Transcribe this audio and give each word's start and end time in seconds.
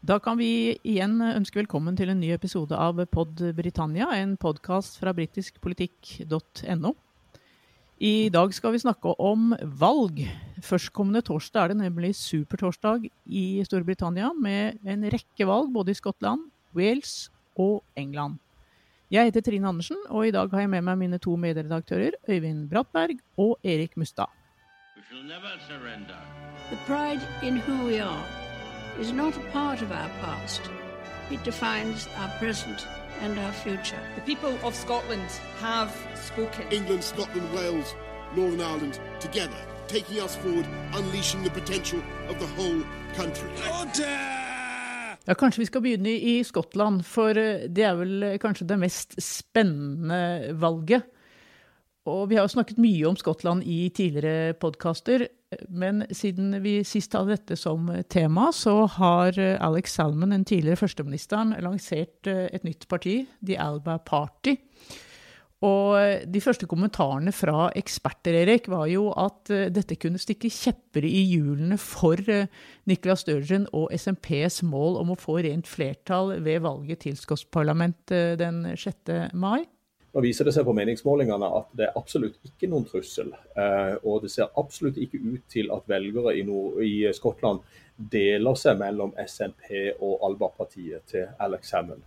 Da 0.00 0.16
kan 0.16 0.38
vi 0.40 0.78
igjen 0.80 1.18
ønske 1.20 1.58
velkommen 1.58 1.92
til 1.92 2.08
en 2.08 2.22
ny 2.22 2.30
episode 2.32 2.72
av 2.72 2.96
Pod 3.12 3.36
Britannia, 3.52 4.06
en 4.16 4.32
podkast 4.40 4.96
fra 4.96 5.12
britiskpolitikk.no. 5.12 6.94
I 8.00 8.14
dag 8.32 8.56
skal 8.56 8.72
vi 8.72 8.80
snakke 8.80 9.12
om 9.20 9.52
valg. 9.60 10.24
Førstkommende 10.64 11.20
torsdag 11.28 11.66
er 11.66 11.74
det 11.74 11.78
nemlig 11.82 12.14
supertorsdag 12.16 13.10
i 13.28 13.44
Storbritannia, 13.68 14.32
med 14.32 14.80
en 14.88 15.04
rekke 15.04 15.44
valg 15.44 15.68
både 15.76 15.92
i 15.92 16.00
Skottland, 16.00 16.48
Wales 16.72 17.28
og 17.60 17.84
England. 17.92 18.40
Jeg 19.12 19.28
heter 19.28 19.44
Trine 19.44 19.68
Andersen, 19.68 20.00
og 20.08 20.30
i 20.30 20.32
dag 20.32 20.48
har 20.48 20.64
jeg 20.64 20.76
med 20.78 20.88
meg 20.88 20.96
mine 21.04 21.20
to 21.20 21.36
medredaktører, 21.36 22.16
Øyvind 22.24 22.70
Brattberg 22.72 23.20
og 23.36 23.58
Erik 23.60 24.00
Mustad. 24.00 24.32
The 26.70 26.78
pride 26.86 27.20
in 27.42 27.58
who 27.58 27.84
we 27.84 27.98
are 28.00 28.49
is 29.00 29.12
not 29.12 29.34
a 29.36 29.40
part 29.52 29.80
of 29.80 29.90
our 29.90 30.10
past. 30.20 30.60
It 31.30 31.42
defines 31.42 32.06
our 32.18 32.28
present 32.38 32.86
and 33.22 33.38
our 33.38 33.52
future. 33.52 33.98
The 34.14 34.20
people 34.20 34.54
of 34.62 34.74
Scotland 34.74 35.30
have 35.60 35.90
spoken. 36.14 36.64
England, 36.70 37.02
Scotland, 37.04 37.48
Wales, 37.54 37.94
Northern 38.36 38.60
Ireland, 38.60 39.00
together, 39.20 39.56
taking 39.88 40.20
us 40.20 40.36
forward, 40.36 40.66
unleashing 40.94 41.42
the 41.44 41.50
potential 41.50 42.00
of 42.28 42.38
the 42.38 42.46
whole 42.56 42.82
country. 43.16 43.48
Ja, 45.24 45.34
Kanskje 45.34 45.60
vi 45.60 45.66
skal 45.66 45.80
begynne 45.80 46.10
i 46.10 46.44
Skottland, 46.44 47.04
for 47.06 47.38
eh, 47.38 47.68
det 47.68 47.84
er 47.84 47.96
vel 47.96 48.22
eh, 48.22 48.38
kanskje 48.38 48.66
det 48.68 48.78
mest 48.80 49.16
spennende 49.22 50.52
valget. 50.60 51.08
Og 52.04 52.28
vi 52.30 52.36
har 52.36 52.44
jo 52.44 52.52
snakket 52.56 52.80
mye 52.80 53.08
om 53.08 53.16
Skottland 53.16 53.64
i 53.64 53.88
tidligere 53.94 54.54
podkaster. 54.60 55.28
Men 55.68 56.04
siden 56.14 56.54
vi 56.62 56.76
sist 56.86 57.14
hadde 57.16 57.34
dette 57.34 57.56
som 57.58 57.88
tema, 58.12 58.50
så 58.54 58.84
har 58.98 59.38
Alex 59.58 59.96
Salmon, 59.98 60.30
den 60.30 60.46
tidligere 60.46 60.78
førsteministeren, 60.84 61.56
lansert 61.64 62.30
eh, 62.30 62.46
et 62.54 62.66
nytt 62.66 62.86
parti, 62.90 63.24
The 63.42 63.58
Alba 63.58 63.98
Party. 63.98 64.54
Og 65.60 66.22
de 66.32 66.40
første 66.40 66.64
kommentarene 66.64 67.32
fra 67.36 67.66
eksperter 67.76 68.38
Erik, 68.38 68.70
var 68.72 68.86
jo 68.88 69.10
at 69.12 69.50
eh, 69.52 69.66
dette 69.74 69.98
kunne 70.00 70.20
stikke 70.22 70.48
kjepper 70.48 71.04
i 71.04 71.26
hjulene 71.32 71.76
for 71.80 72.16
Nicolas 72.16 72.88
Nicola 72.88 73.18
Sturgeon 73.20 73.66
og 73.76 73.90
SMPs 73.92 74.62
mål 74.66 74.96
om 75.02 75.12
å 75.12 75.18
få 75.20 75.40
rent 75.44 75.68
flertall 75.68 76.38
ved 76.46 76.62
valget 76.64 77.04
til 77.04 77.18
Skottsparlamentet 77.18 78.38
den 78.40 78.64
6. 78.72 79.34
mai. 79.34 79.66
Nå 80.10 80.22
viser 80.24 80.48
det 80.48 80.56
seg 80.56 80.64
på 80.66 80.74
meningsmålingene 80.74 81.48
at 81.60 81.68
det 81.78 81.84
er 81.86 81.98
absolutt 81.98 82.40
ikke 82.46 82.66
noen 82.70 82.86
trussel. 82.88 83.28
Eh, 83.54 83.94
og 84.02 84.24
det 84.24 84.32
ser 84.32 84.50
absolutt 84.58 84.96
ikke 84.98 85.20
ut 85.22 85.44
til 85.52 85.70
at 85.70 85.86
velgere 85.90 86.34
i, 86.34 86.42
Nord 86.46 86.80
i 86.82 87.04
Skottland 87.14 87.60
deler 88.10 88.56
seg 88.58 88.80
mellom 88.80 89.12
SNP 89.22 90.00
og 90.00 90.24
Alba-partiet 90.26 91.06
til 91.12 91.28
Alex 91.38 91.70
Hammond. 91.76 92.02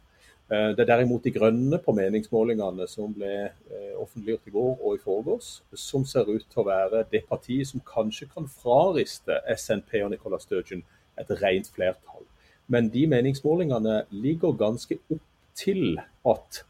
Eh, 0.52 0.74
det 0.76 0.84
er 0.84 0.90
derimot 0.90 1.24
De 1.24 1.32
Grønne 1.32 1.80
på 1.80 1.96
meningsmålingene 1.96 2.90
som 2.92 3.14
ble 3.16 3.32
eh, 3.46 3.94
offentliggjort 3.96 4.52
i 4.52 4.56
går 4.58 4.74
og 4.74 4.98
i 4.98 5.04
forgårs, 5.06 5.54
som 5.72 6.04
ser 6.04 6.28
ut 6.28 6.44
til 6.44 6.60
å 6.60 6.68
være 6.68 7.06
det 7.14 7.24
partiet 7.30 7.72
som 7.72 7.86
kanskje 7.88 8.28
kan 8.34 8.52
frariste 8.52 9.40
SNP 9.56 10.02
og 10.02 10.12
Nicola 10.12 10.42
Sturgeon 10.44 10.84
et 11.24 11.32
rent 11.40 11.72
flertall. 11.72 12.28
Men 12.68 12.92
de 12.92 13.08
meningsmålingene 13.08 14.02
ligger 14.12 14.60
ganske 14.60 15.00
opp 15.08 15.24
til 15.56 16.02
at 16.28 16.64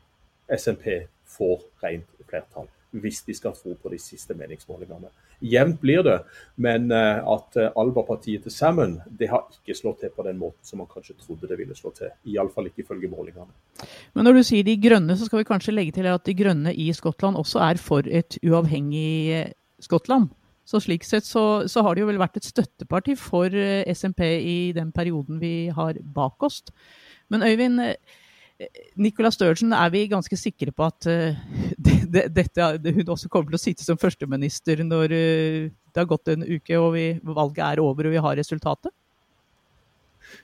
SNP 0.60 1.08
får 1.38 1.68
rent 1.84 2.10
flertall, 2.30 2.70
hvis 3.04 3.24
de 3.28 3.36
skal 3.38 3.56
tro 3.58 3.76
på 3.80 3.92
de 3.94 4.00
siste 4.02 4.36
meningsmålingene. 4.38 5.12
Jevnt 5.44 5.82
blir 5.82 6.04
det, 6.06 6.20
men 6.64 6.92
eh, 6.96 7.20
at 7.20 7.58
eh, 7.60 7.72
Alba-partiet 7.80 8.46
til 8.46 8.54
Salmon 8.54 8.96
det 9.12 9.28
har 9.32 9.44
ikke 9.52 9.76
slått 9.76 10.00
til 10.04 10.14
på 10.16 10.24
den 10.24 10.38
måten 10.40 10.64
som 10.64 10.80
man 10.80 10.88
kanskje 10.92 11.18
trodde 11.20 11.50
det 11.50 11.58
ville 11.60 11.76
slå 11.76 11.92
til. 11.98 12.14
Iallfall 12.32 12.70
ikke 12.70 12.86
ifølge 12.86 13.10
målingene. 13.12 13.52
Men 14.16 14.28
når 14.28 14.40
du 14.40 14.44
sier 14.48 14.64
De 14.64 14.78
grønne, 14.80 15.18
så 15.20 15.28
skal 15.28 15.42
vi 15.42 15.50
kanskje 15.50 15.76
legge 15.76 15.98
til 15.98 16.08
at 16.08 16.24
De 16.24 16.38
grønne 16.38 16.72
i 16.72 16.88
Skottland 16.96 17.40
også 17.40 17.60
er 17.66 17.82
for 17.82 18.08
et 18.08 18.40
uavhengig 18.40 19.12
eh, 19.36 19.52
Skottland. 19.84 20.32
Så 20.64 20.80
slik 20.80 21.04
sett 21.04 21.28
så, 21.28 21.68
så 21.68 21.84
har 21.84 21.96
det 21.96 22.06
jo 22.06 22.08
vel 22.08 22.22
vært 22.22 22.40
et 22.40 22.48
støtteparti 22.48 23.18
for 23.20 23.52
SMP 23.92 24.22
i 24.24 24.72
den 24.72 24.94
perioden 24.96 25.42
vi 25.42 25.68
har 25.76 26.00
bak 26.16 26.46
oss. 26.48 26.62
Men 27.28 27.44
Øyvind, 27.44 27.82
Nicola 29.02 29.32
Sturgeon 29.34 29.74
er 29.74 29.92
vi 29.94 30.04
ganske 30.12 30.38
sikre 30.38 30.74
på 30.76 30.86
at 30.86 31.08
uh, 31.10 31.38
det, 31.78 32.28
dette, 32.36 32.68
hun 32.86 33.14
også 33.16 33.32
kommer 33.32 33.54
til 33.54 33.60
å 33.60 33.64
sitte 33.64 33.86
som 33.86 34.00
førsteminister 34.00 34.84
når 34.86 35.14
uh, 35.14 35.72
det 35.94 36.02
har 36.02 36.10
gått 36.10 36.34
en 36.34 36.46
uke 36.46 36.78
og 36.80 36.94
vi, 36.98 37.08
valget 37.24 37.64
er 37.66 37.82
over 37.84 38.10
og 38.10 38.14
vi 38.14 38.22
har 38.26 38.38
resultatet? 38.38 38.94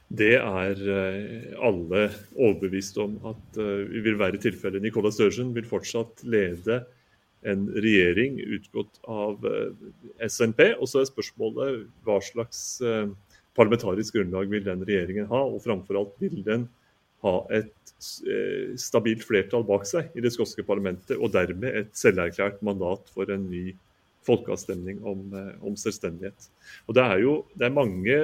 Det 0.09 0.35
er 0.37 0.81
uh, 0.81 1.65
alle 1.69 2.07
overbevist 2.33 2.97
om 3.01 3.17
at 3.29 3.59
vi 3.59 4.01
vil 4.05 4.17
være 4.19 4.41
tilfellet. 4.41 4.83
Nicolas 4.83 5.17
Sturgeon 5.17 5.53
vil 5.55 5.69
fortsatt 5.69 6.25
lede 6.25 6.83
en 7.47 7.69
regjering 7.71 8.35
utgått 8.57 8.97
av 9.07 9.45
SNP. 10.25 10.73
Og 10.81 10.89
så 10.91 10.99
er 10.99 11.07
spørsmålet 11.07 11.85
hva 12.03 12.17
slags 12.25 12.81
parlamentarisk 13.55 14.17
grunnlag 14.17 14.51
vil 14.51 14.65
den 14.65 14.83
regjeringen 14.83 15.29
ha, 15.31 15.39
og 15.47 15.63
framfor 15.63 16.01
alt 16.01 16.19
vil 16.19 16.41
den 16.43 16.67
ha 17.25 17.35
et 17.51 18.05
eh, 18.31 18.75
stabilt 18.79 19.25
flertall 19.27 19.65
bak 19.67 19.85
seg 19.87 20.15
i 20.15 20.23
det 20.23 20.31
skotske 20.35 20.63
parlamentet, 20.67 21.17
og 21.19 21.33
dermed 21.35 21.83
et 21.83 21.93
selverklært 21.97 22.61
mandat 22.65 23.11
for 23.13 23.31
en 23.33 23.47
ny 23.51 23.73
folkeavstemning 24.27 25.01
om, 25.07 25.23
eh, 25.35 25.53
om, 25.65 25.75
selvstendighet. 25.79 26.49
Og 26.87 26.95
Det 26.95 27.03
er 27.03 27.19
jo 27.23 27.45
det 27.55 27.67
er 27.67 27.75
mange 27.75 28.17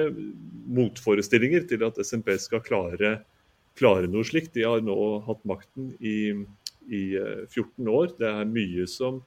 motforestillinger 0.66 1.68
til 1.68 1.84
at 1.84 1.98
SNP 2.00 2.38
skal 2.38 2.60
klare, 2.60 3.22
klare 3.76 4.08
noe 4.08 4.24
slikt. 4.24 4.54
De 4.54 4.64
har 4.64 4.80
nå 4.80 5.20
hatt 5.26 5.44
makten 5.44 5.94
i, 6.00 6.32
i 6.88 7.02
14 7.48 7.86
eh, 7.86 7.92
år. 7.92 8.12
Det 8.18 8.28
er 8.28 8.52
mye 8.52 8.86
som 8.86 9.22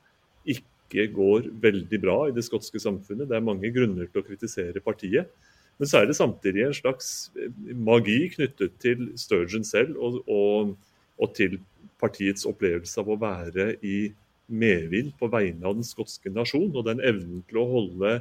ikke 0.45 1.09
går 1.13 1.51
veldig 1.61 2.01
bra 2.01 2.17
i 2.27 2.33
det 2.33 2.45
skotske 2.47 2.81
samfunnet. 2.81 3.29
Det 3.29 3.37
er 3.37 3.45
mange 3.45 3.69
grunner 3.73 4.09
til 4.09 4.21
å 4.21 4.25
kritisere 4.25 4.81
partiet. 4.81 5.29
Men 5.79 5.87
så 5.87 6.01
er 6.01 6.09
det 6.09 6.17
samtidig 6.17 6.65
en 6.65 6.75
slags 6.75 7.11
eh, 7.39 7.51
magi 7.75 8.21
knyttet 8.35 8.75
til 8.83 9.11
Sturgeon 9.19 9.63
selv 9.67 9.97
og, 9.97 10.19
og, 10.27 10.73
og 11.19 11.35
til 11.37 11.59
partiets 11.99 12.47
opplevelse 12.47 12.99
av 13.01 13.11
å 13.11 13.19
være 13.19 13.73
i 13.83 14.09
medvind 14.49 15.13
på 15.19 15.29
vegne 15.31 15.67
av 15.67 15.77
den 15.77 15.85
skotske 15.85 16.31
nasjon, 16.33 16.71
og 16.73 16.87
den 16.87 17.01
evnen 17.05 17.43
til 17.49 17.61
å 17.61 17.69
holde 17.69 18.19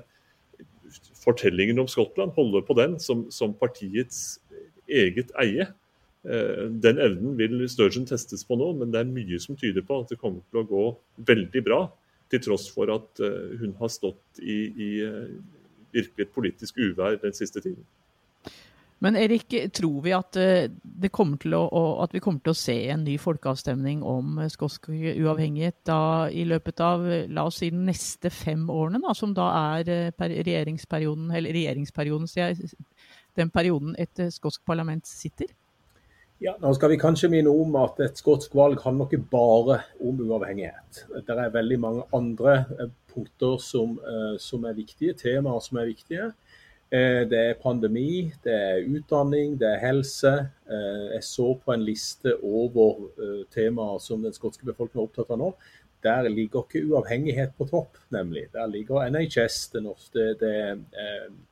fortellingen 1.23 1.81
om 1.83 1.89
Skottland, 1.91 2.35
holde 2.37 2.63
på 2.67 2.77
den 2.79 2.97
som, 3.03 3.27
som 3.35 3.55
partiets 3.57 4.39
eget 4.89 5.33
eie. 5.41 5.69
Eh, 6.29 6.65
den 6.83 7.01
evnen 7.03 7.37
vil 7.39 7.63
Sturgeon 7.71 8.07
testes 8.09 8.45
på 8.47 8.59
nå, 8.59 8.73
men 8.81 8.93
det 8.93 9.03
er 9.03 9.11
mye 9.11 9.41
som 9.43 9.59
tyder 9.59 9.85
på 9.87 10.03
at 10.03 10.13
det 10.13 10.21
kommer 10.21 10.45
til 10.49 10.63
å 10.63 10.69
gå 10.69 10.85
veldig 11.31 11.65
bra. 11.65 11.83
Til 12.29 12.43
tross 12.45 12.67
for 12.73 12.93
at 12.93 13.23
eh, 13.25 13.57
hun 13.61 13.75
har 13.81 13.93
stått 13.93 14.43
i, 14.43 14.59
i 14.69 14.91
virkelig 15.93 16.26
et 16.26 16.34
politisk 16.34 16.78
uvær 16.78 17.19
den 17.22 17.37
siste 17.37 17.60
tiden. 17.65 17.84
Men 18.99 19.15
Erik, 19.15 19.54
tror 19.75 20.00
vi 20.03 20.10
at, 20.10 20.37
eh, 20.37 20.66
å, 20.66 21.82
at, 22.03 22.15
vi 22.15 22.21
kommer 22.21 22.41
til 22.43 22.50
å 22.50 22.59
se 22.59 22.75
en 22.91 23.04
ny 23.06 23.15
folkeavstemning 23.22 24.03
om 24.03 24.41
skotsk 24.50 24.88
uavhengighet 24.91 25.76
da, 25.87 26.26
i 26.26 26.43
løpet 26.43 26.82
av 26.82 27.06
la 27.31 27.44
oss 27.47 27.60
si, 27.62 27.71
de 27.71 27.78
neste 27.78 28.32
fem 28.34 28.66
årene, 28.66 28.99
da, 29.04 29.15
som 29.15 29.37
da 29.37 29.53
er 29.76 29.93
eh, 29.94 30.10
regjeringsperioden, 30.19 31.31
eller 31.31 31.54
regjeringsperioden, 31.54 32.26
sier 32.26 32.50
jeg, 32.50 32.75
den 33.38 33.55
perioden 33.55 33.94
et 34.03 34.19
eh, 34.19 34.34
skotsk 34.34 34.66
parlament 34.66 35.06
sitter? 35.06 35.55
Ja, 36.43 36.56
nå 36.62 36.70
skal 36.75 36.93
vi 36.93 37.00
kanskje 37.03 37.31
minne 37.31 37.50
om 37.50 37.75
at 37.81 37.99
et 38.03 38.19
skotsk 38.19 38.53
valg 38.55 38.78
handler 38.84 39.09
ikke 39.09 39.31
bare 39.31 39.81
om 40.03 40.20
uavhengighet. 40.22 41.05
Det 41.26 41.34
er 41.34 41.55
veldig 41.55 41.78
mange 41.82 42.05
andre 42.15 42.59
eh, 42.78 42.93
punkter 43.19 43.59
som, 43.59 43.99
eh, 43.99 44.39
som 44.39 44.65
er 44.65 44.75
viktige, 44.75 45.15
temaer 45.15 45.61
som 45.61 45.79
er 45.79 45.91
viktige. 45.91 46.33
Eh, 46.91 47.25
det 47.29 47.39
er 47.39 47.62
pandemi, 47.62 48.33
det 48.45 48.53
er 48.53 48.87
utdanning, 48.87 49.59
det 49.59 49.69
er 49.69 49.83
helse. 49.87 50.50
Jeg 50.69 51.23
så 51.25 51.55
på 51.65 51.73
en 51.73 51.85
liste 51.85 52.32
over 52.43 53.11
temaer 53.50 53.99
som 54.00 54.23
den 54.23 54.32
skotske 54.32 54.65
befolkningen 54.65 55.05
er 55.05 55.09
opptatt 55.09 55.31
av 55.31 55.38
nå. 55.38 55.55
Der 56.03 56.29
ligger 56.29 56.62
ikke 56.62 56.85
uavhengighet 56.87 57.56
på 57.59 57.69
topp, 57.69 57.99
nemlig. 58.11 58.47
Der 58.53 58.67
ligger 58.67 59.09
NHS, 59.11 59.69
det, 59.73 59.82
norske, 59.82 60.35
det 60.38 60.85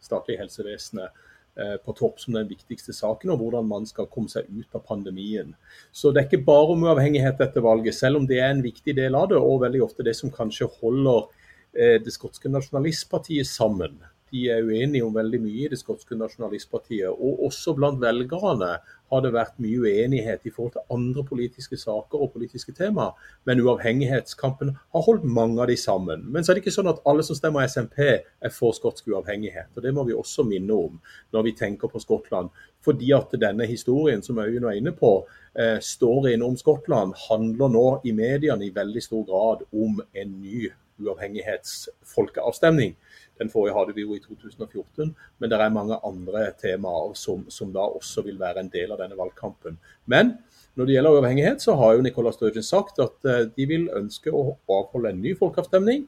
statlige 0.00 0.38
helsevesenet 0.38 1.10
Eh, 1.58 1.76
på 1.76 1.92
topp 1.96 2.18
som 2.20 2.34
den 2.36 2.48
viktigste 2.50 2.92
saken, 2.92 3.30
og 3.32 3.38
hvordan 3.40 3.64
man 3.64 3.86
skal 3.88 4.04
komme 4.12 4.28
seg 4.28 4.44
ut 4.52 4.74
av 4.76 4.82
pandemien. 4.84 5.54
Så 5.88 6.10
det 6.12 6.20
er 6.20 6.26
ikke 6.28 6.44
bare 6.44 6.74
om 6.74 6.82
uavhengighet 6.84 7.38
dette 7.40 7.62
valget, 7.64 7.96
selv 7.96 8.20
om 8.20 8.26
det 8.28 8.42
er 8.42 8.50
en 8.52 8.60
viktig 8.60 8.92
del 8.98 9.16
av 9.16 9.30
det, 9.30 9.38
og 9.40 9.62
veldig 9.62 9.80
ofte 9.86 10.04
det 10.04 10.12
som 10.18 10.28
kanskje 10.28 10.68
holder 10.82 11.22
eh, 11.22 11.38
det 11.76 12.12
skotske 12.14 12.48
nasjonalistpartiet 12.48 13.48
sammen. 13.48 13.98
de 14.30 14.48
er 14.50 14.66
uenige 14.66 15.06
om 15.06 15.14
veldig 15.14 15.38
mye 15.42 15.64
i 15.64 15.70
det 15.70 15.78
skotske 15.80 16.16
nasjonalistpartiet. 16.18 17.08
Og 17.08 17.44
også 17.46 17.74
blant 17.76 18.00
velgerne 18.02 18.72
har 19.12 19.22
det 19.22 19.32
vært 19.34 19.58
mye 19.62 19.78
uenighet 19.84 20.46
i 20.48 20.50
forhold 20.50 20.74
til 20.74 20.94
andre 20.96 21.22
politiske 21.28 21.78
saker 21.78 22.24
og 22.24 22.32
politiske 22.34 22.74
tema. 22.74 23.12
Men 23.46 23.62
uavhengighetskampen 23.62 24.72
har 24.74 25.04
holdt 25.06 25.26
mange 25.38 25.60
av 25.62 25.70
de 25.70 25.76
sammen. 25.78 26.24
Men 26.32 26.42
så 26.42 26.52
er 26.52 26.58
det 26.58 26.64
ikke 26.64 26.74
sånn 26.74 26.90
at 26.90 27.02
alle 27.06 27.26
som 27.26 27.38
stemmer 27.38 27.68
SMP 27.70 28.00
er 28.02 28.54
for 28.54 28.74
skotsk 28.76 29.06
uavhengighet. 29.12 29.70
og 29.76 29.84
Det 29.84 29.94
må 29.94 30.06
vi 30.08 30.16
også 30.16 30.46
minne 30.48 30.74
om 30.74 30.98
når 31.32 31.46
vi 31.46 31.58
tenker 31.60 31.92
på 31.92 32.02
Skottland. 32.02 32.50
Fordi 32.82 33.12
at 33.14 33.34
denne 33.40 33.66
historien 33.66 34.22
som 34.22 34.38
Øyunn 34.42 34.66
var 34.66 34.74
inne 34.78 34.92
på, 34.94 35.26
eh, 35.54 35.78
storyen 35.80 36.42
om 36.42 36.56
Skottland 36.56 37.14
handler 37.28 37.70
nå 37.70 37.86
i 38.04 38.12
mediene 38.12 38.66
i 38.66 38.74
veldig 38.74 39.02
stor 39.02 39.24
grad 39.26 39.64
om 39.72 40.02
en 40.14 40.40
ny 40.40 40.70
uavhengighetsfolkeavstemning. 41.02 42.96
Den 43.38 43.50
forrige 43.52 43.76
hadde 43.76 43.94
vi 43.96 44.04
jo 44.06 44.16
i 44.16 44.22
2014, 44.22 45.12
men 45.38 45.52
det 45.52 45.60
er 45.60 45.72
mange 45.72 45.98
andre 46.08 46.46
temaer 46.60 47.12
som, 47.18 47.44
som, 47.52 47.72
da 47.74 47.84
også 47.84 48.24
vil 48.24 48.40
være 48.40 48.64
en 48.64 48.72
del 48.72 48.94
av 48.94 49.02
denne 49.02 49.18
valgkampen. 49.18 49.76
Men 50.08 50.38
når 50.76 50.88
det 50.88 50.96
gjelder 50.96 51.16
uavhengighet, 51.18 51.62
så 51.64 51.76
har 51.76 51.96
jo 51.96 52.04
Nicola 52.04 52.32
Sturgeon 52.32 52.64
sagt 52.64 53.00
at 53.02 53.16
uh, 53.28 53.44
de 53.52 53.68
vil 53.68 53.88
ønske 53.96 54.32
å 54.32 54.54
avholde 54.72 55.12
en 55.12 55.20
ny 55.24 55.34
folkeavstemning 55.36 56.06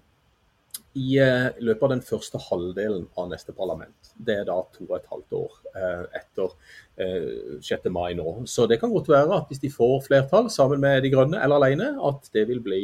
i 0.98 1.08
uh, 1.20 1.50
løpet 1.60 1.84
av 1.84 1.92
den 1.94 2.04
første 2.04 2.40
halvdelen 2.48 3.04
av 3.20 3.28
neste 3.32 3.52
parlament. 3.56 4.12
Det 4.16 4.40
er 4.40 4.48
da 4.48 4.62
to 4.72 4.86
og 4.88 4.96
et 4.96 5.12
halvt 5.12 5.36
år 5.42 5.60
uh, 5.76 6.04
etter 6.16 6.56
6. 6.98 7.84
mai 7.94 8.16
nå. 8.18 8.40
Så 8.50 8.64
det 8.66 8.80
kan 8.80 8.90
godt 8.90 9.06
være 9.12 9.36
at 9.36 9.52
hvis 9.52 9.60
de 9.62 9.68
får 9.70 10.00
flertall 10.08 10.48
sammen 10.50 10.80
med 10.82 11.04
De 11.04 11.12
grønne 11.12 11.38
eller 11.38 11.60
alene, 11.60 11.92
at 12.08 12.26
det 12.34 12.42
vil 12.48 12.58
bli 12.64 12.80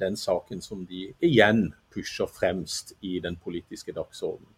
den 0.00 0.16
saken 0.20 0.60
som 0.60 0.82
de 0.84 1.06
igjen 1.24 1.70
pusher 1.94 2.28
fremst 2.28 2.92
i 3.00 3.16
den 3.24 3.38
politiske 3.40 3.94
dagsordenen. 3.96 4.52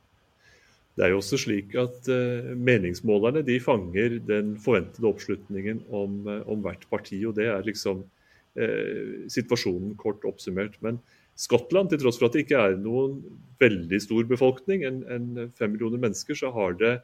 Det 0.97 1.05
er 1.05 1.13
jo 1.13 1.21
også 1.21 1.37
slik 1.41 1.75
at 1.77 2.09
uh, 2.09 2.53
Meningsmålerne 2.57 3.43
de 3.45 3.59
fanger 3.61 4.17
den 4.25 4.55
forventede 4.61 5.11
oppslutningen 5.11 5.83
om, 5.93 6.23
uh, 6.25 6.41
om 6.49 6.63
hvert 6.65 6.87
parti. 6.91 7.21
og 7.29 7.37
Det 7.37 7.51
er 7.53 7.67
liksom 7.67 8.07
eh, 8.57 9.29
situasjonen 9.29 9.93
kort 10.01 10.25
oppsummert. 10.25 10.79
Men 10.81 11.03
Skottland, 11.37 11.91
til 11.91 12.01
tross 12.01 12.17
for 12.17 12.31
at 12.31 12.33
det 12.33 12.47
ikke 12.47 12.63
er 12.63 12.79
noen 12.81 13.19
veldig 13.61 14.01
stor 14.01 14.25
befolkning, 14.25 14.87
enn 14.89 15.03
en 15.13 15.51
fem 15.59 15.75
millioner 15.75 16.01
mennesker, 16.01 16.39
så 16.39 16.49
har 16.55 16.79
det 16.81 16.95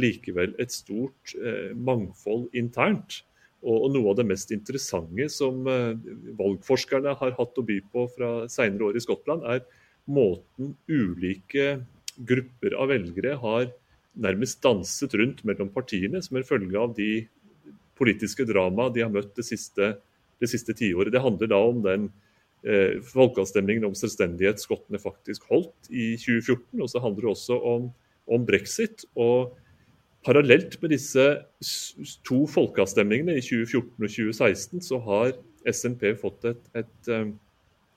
likevel 0.00 0.54
et 0.56 0.72
stort 0.72 1.34
mangfold 1.76 2.46
internt. 2.56 3.20
Og, 3.62 3.86
noe 3.94 4.10
av 4.10 4.18
det 4.18 4.26
mest 4.26 4.50
interessante 4.54 5.28
som 5.30 5.62
valgforskerne 6.38 7.12
har 7.20 7.34
hatt 7.38 7.58
å 7.60 7.62
by 7.66 7.76
på 7.92 8.08
fra 8.10 8.30
senere 8.50 8.88
år 8.88 8.98
i 8.98 9.02
Skottland, 9.04 9.44
er 9.46 9.62
måten 10.10 10.72
ulike 10.90 11.76
grupper 12.18 12.74
av 12.74 12.90
velgere 12.90 13.36
har 13.40 13.70
nærmest 14.12 14.60
danset 14.64 15.14
rundt 15.16 15.40
mellom 15.48 15.70
partiene 15.72 16.20
som 16.24 16.36
en 16.36 16.46
følge 16.46 16.78
av 16.78 16.92
de 16.96 17.12
politiske 17.98 18.44
drama 18.48 18.90
de 18.92 19.04
har 19.04 19.12
møtt 19.12 19.32
det 19.36 19.46
siste, 19.46 19.94
det 20.42 20.50
siste 20.50 20.74
tiåret. 20.76 21.12
Det 21.14 21.22
handler 21.22 21.50
da 21.52 21.60
om 21.64 21.80
den 21.84 22.08
eh, 22.66 22.98
folkeavstemningen 23.12 23.86
om 23.88 23.96
selvstendighet 23.96 24.62
skottene 24.62 25.00
faktisk 25.02 25.46
holdt 25.50 25.90
i 25.90 26.12
2014. 26.20 26.82
Og 26.82 26.90
så 26.90 27.02
handler 27.04 27.28
det 27.28 27.32
også 27.32 27.58
om, 27.74 27.90
om 28.26 28.46
brexit. 28.48 29.06
og 29.14 29.56
Parallelt 30.22 30.76
med 30.82 30.92
disse 30.94 31.24
to 32.26 32.44
folkeavstemningene 32.50 33.34
i 33.38 33.42
2014 33.42 33.88
og 33.96 34.12
2016, 34.12 34.84
så 34.86 35.00
har 35.02 35.32
SNP 35.66 36.12
fått 36.20 36.46
et, 36.46 36.62
et, 36.78 37.10
eh, 37.10 37.32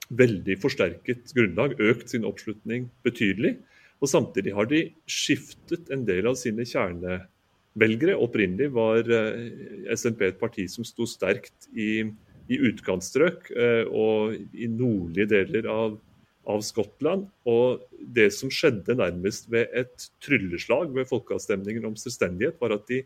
veldig 0.10 0.58
forsterket 0.62 1.34
grunnlag, 1.38 1.78
økt 1.82 2.10
sin 2.14 2.26
oppslutning 2.26 2.90
betydelig. 3.06 3.56
Og 4.02 4.10
samtidig 4.12 4.54
har 4.54 4.68
de 4.70 4.82
skiftet 5.10 5.90
en 5.94 6.04
del 6.06 6.28
av 6.30 6.38
sine 6.38 6.66
kjernevelgere. 6.68 8.18
Opprinnelig 8.22 8.72
var 8.76 9.06
eh, 9.06 9.94
SNP 9.94 10.28
et 10.28 10.42
parti 10.42 10.68
som 10.70 10.86
sto 10.86 11.08
sterkt 11.10 11.70
i, 11.74 12.04
i 12.50 12.62
utkantstrøk 12.70 13.50
eh, 13.54 13.86
og 13.86 14.36
i 14.54 14.70
nordlige 14.70 15.30
deler 15.34 15.70
av, 15.72 15.98
av, 16.48 16.64
Skottland. 16.66 17.28
Og 17.50 17.84
det 18.16 18.30
som 18.36 18.52
skjedde 18.54 18.98
nærmest 18.98 19.50
ved 19.52 19.72
et 19.76 20.10
trylleslag 20.24 20.94
ved 20.96 21.10
folkeavstemningen 21.10 21.88
om 21.90 21.98
selvstendighet, 22.00 22.60
var 22.62 22.78
at 22.78 22.88
de 22.90 23.04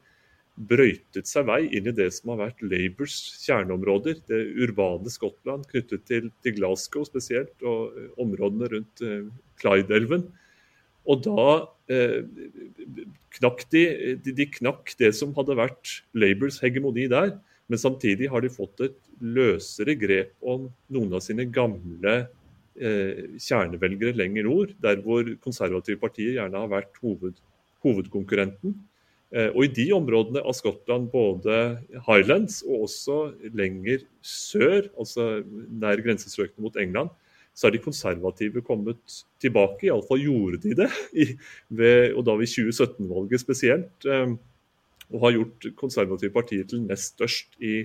brøytet 0.69 1.29
seg 1.29 1.45
vei 1.47 1.61
inn 1.71 1.87
i 1.87 1.95
det 1.95 2.09
som 2.11 2.33
har 2.33 2.41
vært 2.41 2.63
Labours 2.65 3.15
kjerneområder. 3.45 4.19
Det 4.27 4.39
urbane 4.59 5.11
Skottland 5.11 5.67
knyttet 5.71 6.03
til, 6.09 6.27
til 6.43 6.57
Glasgow 6.57 7.07
spesielt, 7.07 7.55
og 7.63 7.95
eh, 7.95 8.09
områdene 8.19 8.71
rundt 8.73 9.03
uh, 9.05 9.29
Clyde-elven. 9.61 10.27
Og 11.09 11.23
da 11.25 11.45
eh, 11.89 12.19
knakk 13.39 13.63
de, 13.73 13.83
de, 14.21 14.33
de, 14.35 14.47
knakk 14.59 14.91
det 14.99 15.13
som 15.17 15.31
hadde 15.37 15.55
vært 15.57 16.01
Labours 16.17 16.59
hegemoni 16.61 17.07
der. 17.11 17.37
Men 17.69 17.81
samtidig 17.81 18.29
har 18.33 18.43
de 18.43 18.51
fått 18.51 18.83
et 18.85 18.97
løsere 19.21 19.95
grep 19.99 20.33
om 20.41 20.67
noen 20.93 21.15
av 21.15 21.23
sine 21.25 21.45
gamle 21.53 22.15
eh, 22.19 22.27
kjernevelgere 22.79 24.15
lenger 24.15 24.45
nord, 24.47 24.75
der 24.81 25.01
hvor 25.03 25.27
konservative 25.43 25.99
partier 25.99 26.37
gjerne 26.37 26.61
har 26.63 26.71
vært 26.71 26.99
hoved, 27.03 27.41
hovedkonkurrenten. 27.83 28.77
Eh, 29.29 29.51
og 29.53 29.67
I 29.67 29.73
de 29.77 29.85
områdene 29.93 30.41
av 30.41 30.55
Skottland, 30.57 31.09
både 31.13 31.55
Highlands 32.07 32.63
og 32.65 32.87
også 32.87 33.17
lenger 33.53 34.01
sør, 34.25 34.87
altså 34.97 35.43
nær 35.69 36.01
grensestrøkene 36.01 36.65
mot 36.65 36.79
England, 36.81 37.11
så 37.53 37.67
er 37.67 37.75
de 37.75 37.83
konservative 37.83 38.63
kommet 38.65 39.19
tilbake. 39.41 39.89
Iallfall 39.89 40.23
gjorde 40.23 40.61
de 40.63 40.75
det, 40.81 40.89
i, 41.13 41.27
ved, 41.69 42.15
og 42.15 42.23
da 42.25 42.37
ved 42.39 42.49
2017-valget 42.49 43.43
spesielt. 43.43 44.07
Eh, 44.07 44.33
og 45.09 45.23
har 45.23 45.33
gjort 45.33 45.71
konservative 45.77 46.33
partier 46.33 46.65
til 46.69 46.83
nest 46.85 47.15
størst 47.15 47.55
i, 47.65 47.79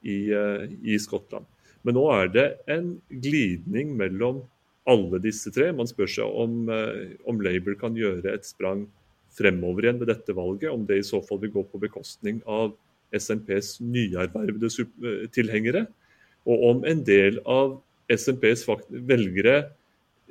i, 0.00 0.18
eh, 0.32 0.68
i 0.84 0.96
Skottland. 1.00 1.48
Men 1.86 1.96
nå 1.96 2.06
er 2.12 2.32
det 2.32 2.46
en 2.70 2.94
glidning 3.08 3.94
mellom 3.96 4.42
alle 4.90 5.20
disse 5.22 5.52
tre. 5.54 5.70
Man 5.76 5.88
spør 5.88 6.10
seg 6.10 6.40
om, 6.42 6.66
om 7.28 7.40
Labour 7.44 7.76
kan 7.80 7.96
gjøre 7.96 8.34
et 8.34 8.48
sprang 8.48 8.86
fremover 9.36 9.86
igjen 9.86 10.00
ved 10.00 10.10
dette 10.10 10.34
valget, 10.36 10.70
om 10.72 10.84
det 10.86 11.00
i 11.00 11.06
så 11.06 11.20
fall 11.24 11.40
vil 11.42 11.54
gå 11.54 11.64
på 11.70 11.80
bekostning 11.82 12.40
av 12.50 12.74
SNPs 13.14 13.78
nyervervede 13.82 14.70
eh, 14.70 15.24
tilhengere, 15.34 15.86
og 16.48 16.66
om 16.70 16.84
en 16.88 17.02
del 17.06 17.40
av 17.48 17.78
SNPs 18.10 18.66
velgere 18.90 19.56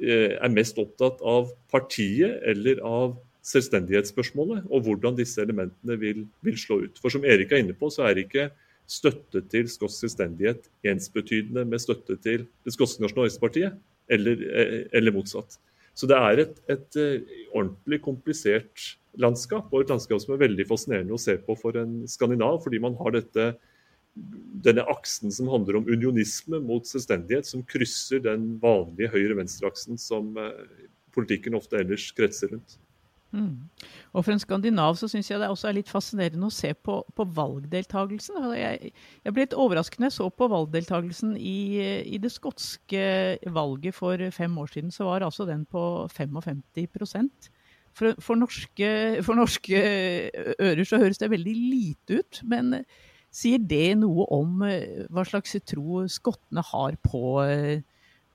eh, 0.01 0.35
er 0.35 0.53
mest 0.53 0.79
opptatt 0.81 1.21
av 1.25 1.51
partiet 1.71 2.39
eller 2.47 2.81
av 2.85 3.17
selvstendighetsspørsmålet, 3.49 4.65
og 4.67 4.83
hvordan 4.85 5.17
disse 5.17 5.41
elementene 5.41 5.95
vil, 5.99 6.25
vil, 6.45 6.57
slå 6.59 6.83
ut. 6.85 6.99
For 7.01 7.13
som 7.13 7.23
Erik 7.25 7.53
er 7.53 7.63
inne 7.63 7.75
på, 7.77 7.89
så 7.91 8.05
er 8.07 8.19
ikke 8.21 8.49
støtte 8.89 9.43
til 9.51 9.69
skotsk 9.69 10.03
selvstendighet 10.03 10.69
ensbetydende 10.89 11.65
med 11.69 11.81
støtte 11.81 12.17
til 12.23 12.45
det 12.65 12.73
skotske 12.73 13.03
nasjonalistpartiet, 13.03 13.77
eller, 14.09 14.45
eh, 14.49 14.87
eller 14.97 15.13
motsatt. 15.13 15.59
Så 15.93 16.07
det 16.09 16.17
er 16.17 16.43
et, 16.45 16.59
et, 16.71 16.95
eh, 16.97 17.35
ordentlig 17.53 18.01
komplisert 18.01 18.95
landskap, 19.19 19.67
og 19.73 19.83
et 19.83 19.91
landskap 19.93 20.21
som 20.21 20.33
er 20.33 20.45
veldig 20.47 20.65
fascinerende 20.69 21.13
å 21.13 21.21
se 21.21 21.37
på 21.37 21.57
for 21.59 21.77
en 21.77 22.07
skandinav, 22.07 22.61
fordi 22.63 22.79
man 22.81 22.95
har 22.95 23.17
dette, 23.17 23.49
denne 24.65 24.85
aksen 24.89 25.31
som 25.31 25.51
handler 25.51 25.79
om 25.79 25.89
unionisme 25.89 26.59
mot 26.63 26.87
selvstendighet, 26.87 27.45
som 27.45 27.63
krysser 27.63 28.23
den 28.23 28.55
vanlige 28.61 29.11
høyre-venstre-aksen 29.13 29.99
som 30.01 30.33
eh, 30.37 30.87
politikken 31.15 31.57
ofte 31.59 31.77
ellers 31.81 32.09
kretser 32.15 32.55
rundt. 32.55 32.79
Mm. 33.31 33.69
Og 34.17 34.23
for 34.25 34.33
en 34.33 34.41
skandinav 34.41 34.95
så 34.97 35.07
syns 35.11 35.29
jeg 35.29 35.41
det 35.41 35.49
også 35.51 35.69
er 35.69 35.77
litt 35.77 35.91
fascinerende 35.91 36.47
å 36.49 36.53
se 36.53 36.71
på, 36.73 36.95
på 37.15 37.25
valgdeltakelsen. 37.37 38.39
Jeg, 38.57 38.91
jeg, 39.23 39.33
ble 39.35 39.45
litt 39.45 39.57
overrasket 39.57 40.01
når 40.01 40.09
jeg 40.09 40.17
så 40.17 40.29
på 40.33 40.49
valgdeltakelsen 40.49 41.35
i, 41.37 41.59
i, 42.09 42.17
det 42.21 42.31
skotske 42.33 43.03
valget 43.53 43.97
for 43.97 44.23
fem 44.35 44.57
år 44.61 44.73
siden. 44.73 44.93
Så 44.95 45.05
var 45.05 45.25
altså 45.27 45.45
den 45.49 45.67
på 45.69 45.83
55 46.15 46.63
for, 47.93 48.15
for, 48.21 48.39
norske, 48.39 48.89
for 49.25 49.37
norske 49.37 49.79
ører 50.57 50.83
så 50.87 51.01
høres 51.01 51.21
det 51.21 51.31
veldig 51.31 51.55
lite 51.55 52.21
ut. 52.21 52.41
Men 52.49 52.81
sier 53.29 53.61
det 53.61 53.93
noe 54.01 54.25
om 54.33 54.63
eh, 54.65 55.05
hva 55.13 55.25
slags 55.27 55.53
tro 55.69 56.05
skottene 56.09 56.63
har 56.71 56.97
på 57.05 57.23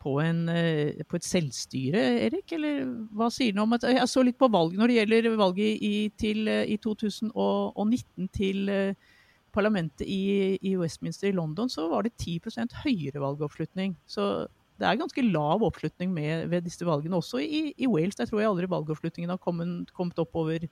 på, 0.05 0.19
en, 0.21 0.45
eh, 0.53 1.01
på, 1.09 1.19
et 1.19 1.27
selvstyre, 1.27 2.03
Erik? 2.27 2.53
Eller 2.57 2.85
hva 3.17 3.31
sier 3.33 3.55
du 3.55 3.63
om 3.65 3.77
at 3.77 3.87
Jeg 3.89 4.11
så 4.11 4.25
litt 4.25 4.39
på 4.41 4.51
valget 4.53 4.81
når 4.81 4.91
det 4.91 4.99
gjelder 4.99 5.37
valget 5.41 5.85
i, 5.89 5.95
til, 6.21 6.49
eh, 6.51 6.65
i 6.75 6.77
2019 6.83 8.29
til 8.35 8.69
eh, 8.73 9.13
parlamentet 9.55 10.05
i, 10.07 10.59
i, 10.61 10.75
Westminster 10.77 11.31
i 11.31 11.37
London, 11.37 11.71
så 11.71 11.89
var 11.89 12.05
det 12.05 12.17
10% 12.19 12.75
høyere 12.83 13.23
valgoppslutning. 13.23 13.95
Så 14.07 14.49
det 14.81 14.89
er 14.89 14.99
ganske 14.99 15.23
lav 15.29 15.63
oppslutning 15.63 16.11
med, 16.13 16.49
ved 16.51 16.67
disse 16.67 16.85
valgene. 16.85 17.21
Også 17.21 17.39
i, 17.41 17.71
i, 17.79 17.87
Wales. 17.87 18.19
Der 18.19 18.27
tror 18.27 18.43
jeg 18.43 18.51
aldri 18.51 18.69
valgoppslutningen 18.73 19.31
har 19.31 19.39
kommet, 19.39 19.93
kommet 19.95 20.19
opp 20.19 20.35
over, 20.35 20.67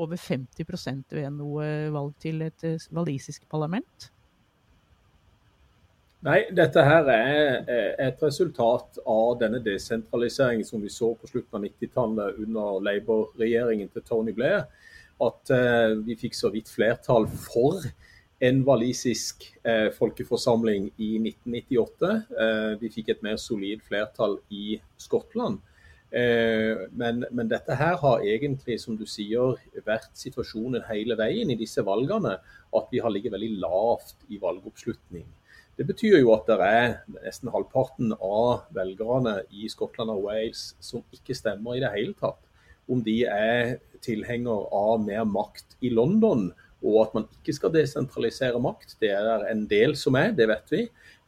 over 0.00 0.16
50% 0.18 1.12
ved 1.12 1.30
noe 1.36 1.68
valg 1.94 2.16
til 2.24 2.40
et 2.48 2.64
walisisk 2.96 3.44
parlament. 3.52 4.08
Nei, 6.24 6.38
dette 6.56 6.80
her 6.80 7.08
er 7.12 7.66
et 8.00 8.22
resultat 8.24 8.96
av 9.04 9.34
denne 9.42 9.58
desentraliseringen 9.60 10.64
som 10.64 10.80
vi 10.80 10.88
så 10.88 11.10
på 11.20 11.28
slutten 11.28 11.58
av 11.58 11.66
90-tallet 11.66 12.38
under 12.40 12.78
Labour-regjeringen 12.86 13.90
til 13.92 14.04
Tony 14.08 14.32
Blair. 14.32 14.64
At 15.20 15.52
uh, 15.52 15.92
vi 16.06 16.16
fikk 16.16 16.38
så 16.38 16.48
vidt 16.54 16.72
flertall 16.72 17.28
for 17.28 17.84
en 18.40 18.64
walisisk 18.64 19.44
uh, 19.68 19.92
folkeforsamling 19.98 20.88
i 20.96 21.10
1998. 21.26 22.14
Uh, 22.32 22.72
vi 22.80 22.92
fikk 22.96 23.12
et 23.12 23.22
mer 23.26 23.36
solid 23.36 23.84
flertall 23.84 24.40
i 24.48 24.80
Skottland. 24.96 25.60
Men, 26.14 27.24
men, 27.34 27.48
dette 27.50 27.74
her 27.74 27.96
har 27.98 28.20
egentlig, 28.22 28.76
som 28.78 28.94
du 28.94 29.02
sier, 29.02 29.56
vært 29.82 30.12
situasjonen 30.14 30.84
hele 30.86 31.16
veien 31.18 31.50
i 31.50 31.56
disse 31.58 31.82
valgene. 31.82 32.36
At 32.70 32.92
vi 32.94 33.00
har 33.02 33.10
ligget 33.10 33.34
veldig 33.34 33.56
lavt 33.58 34.22
i 34.30 34.38
valgoppslutning. 34.38 35.26
Det 35.78 35.86
betyr 35.88 36.20
jo 36.20 36.32
at 36.36 36.46
det 36.46 36.58
er 36.62 36.92
nesten 37.16 37.50
halvparten 37.50 38.12
av 38.14 38.66
velgerne 38.74 39.40
i 39.50 39.68
Skottland 39.70 40.12
og 40.12 40.28
Wales 40.28 40.68
som 40.84 41.02
ikke 41.14 41.34
stemmer 41.34 41.74
i 41.74 41.82
det 41.82 41.90
hele 41.96 42.14
tatt. 42.18 42.38
Om 42.90 43.00
de 43.02 43.22
er 43.26 43.78
tilhenger 44.04 44.68
av 44.76 45.00
mer 45.02 45.24
makt 45.26 45.78
i 45.82 45.90
London 45.90 46.50
og 46.84 46.98
at 47.00 47.14
man 47.16 47.24
ikke 47.32 47.54
skal 47.56 47.72
desentralisere 47.72 48.60
makt. 48.60 48.98
Det 49.00 49.08
er 49.16 49.46
en 49.48 49.64
del 49.70 49.94
som 49.96 50.16
er, 50.20 50.34
det 50.36 50.46
vet 50.50 50.72
vi. 50.72 50.82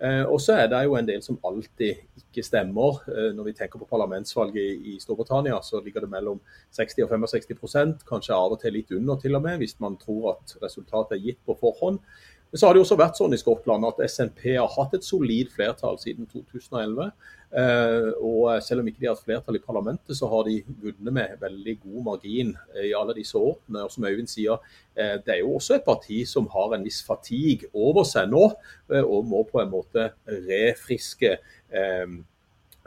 Eh, 0.04 0.22
og 0.28 0.36
så 0.44 0.58
er 0.60 0.68
det 0.68 0.82
jo 0.84 0.96
en 0.98 1.08
del 1.08 1.22
som 1.24 1.38
alltid 1.48 2.02
ikke 2.20 2.44
stemmer. 2.44 3.00
Eh, 3.08 3.30
når 3.36 3.48
vi 3.48 3.54
tenker 3.56 3.80
på 3.80 3.88
parlamentsvalget 3.88 4.84
i 4.92 4.98
Storbritannia, 5.00 5.56
så 5.64 5.80
ligger 5.80 6.04
det 6.04 6.12
mellom 6.12 6.42
60 6.76 7.06
og 7.06 7.14
65% 7.16 8.04
kanskje 8.08 8.36
av 8.36 8.52
og 8.52 8.60
til 8.60 8.76
litt 8.76 8.92
under 8.92 9.16
til 9.22 9.38
og 9.38 9.46
med, 9.48 9.56
hvis 9.62 9.78
man 9.80 9.96
tror 10.00 10.34
at 10.34 10.58
resultatet 10.62 11.16
er 11.16 11.24
gitt 11.30 11.40
på 11.48 11.56
forhånd. 11.62 12.02
Men 12.50 12.60
så 12.60 12.68
har 12.68 12.76
det 12.76 12.82
også 12.84 12.98
vært 12.98 13.18
sånn 13.18 13.34
i 13.34 13.40
Skottland 13.40 13.86
at 13.88 13.98
SNP 14.06 14.52
har 14.54 14.70
hatt 14.76 14.94
et 14.96 15.06
solid 15.06 15.50
flertall 15.54 15.98
siden 16.00 16.28
2011. 16.30 17.10
Eh, 17.56 18.08
og 18.26 18.62
selv 18.64 18.82
om 18.82 18.88
ikke 18.90 19.00
de 19.00 19.08
har 19.08 19.16
hatt 19.16 19.26
flertall 19.26 19.58
i 19.58 19.62
parlamentet, 19.62 20.14
så 20.18 20.28
har 20.30 20.46
de 20.46 20.60
vunnet 20.82 21.14
med 21.14 21.36
veldig 21.42 21.76
god 21.82 22.06
margin 22.10 22.54
i 22.82 22.92
alle 22.96 23.16
disse 23.18 23.38
årene. 23.38 23.84
Og 23.86 23.92
som 23.94 24.06
Øyvind 24.06 24.30
sier, 24.30 24.62
eh, 24.96 25.16
det 25.24 25.36
er 25.36 25.42
jo 25.42 25.56
også 25.56 25.78
et 25.78 25.86
parti 25.86 26.22
som 26.28 26.48
har 26.54 26.74
en 26.74 26.86
viss 26.86 27.02
fatigue 27.06 27.70
over 27.74 28.06
seg 28.08 28.30
nå, 28.30 28.46
eh, 28.92 29.02
og 29.02 29.26
må 29.26 29.42
på 29.50 29.62
en 29.62 29.72
måte 29.72 30.10
refriske 30.26 31.38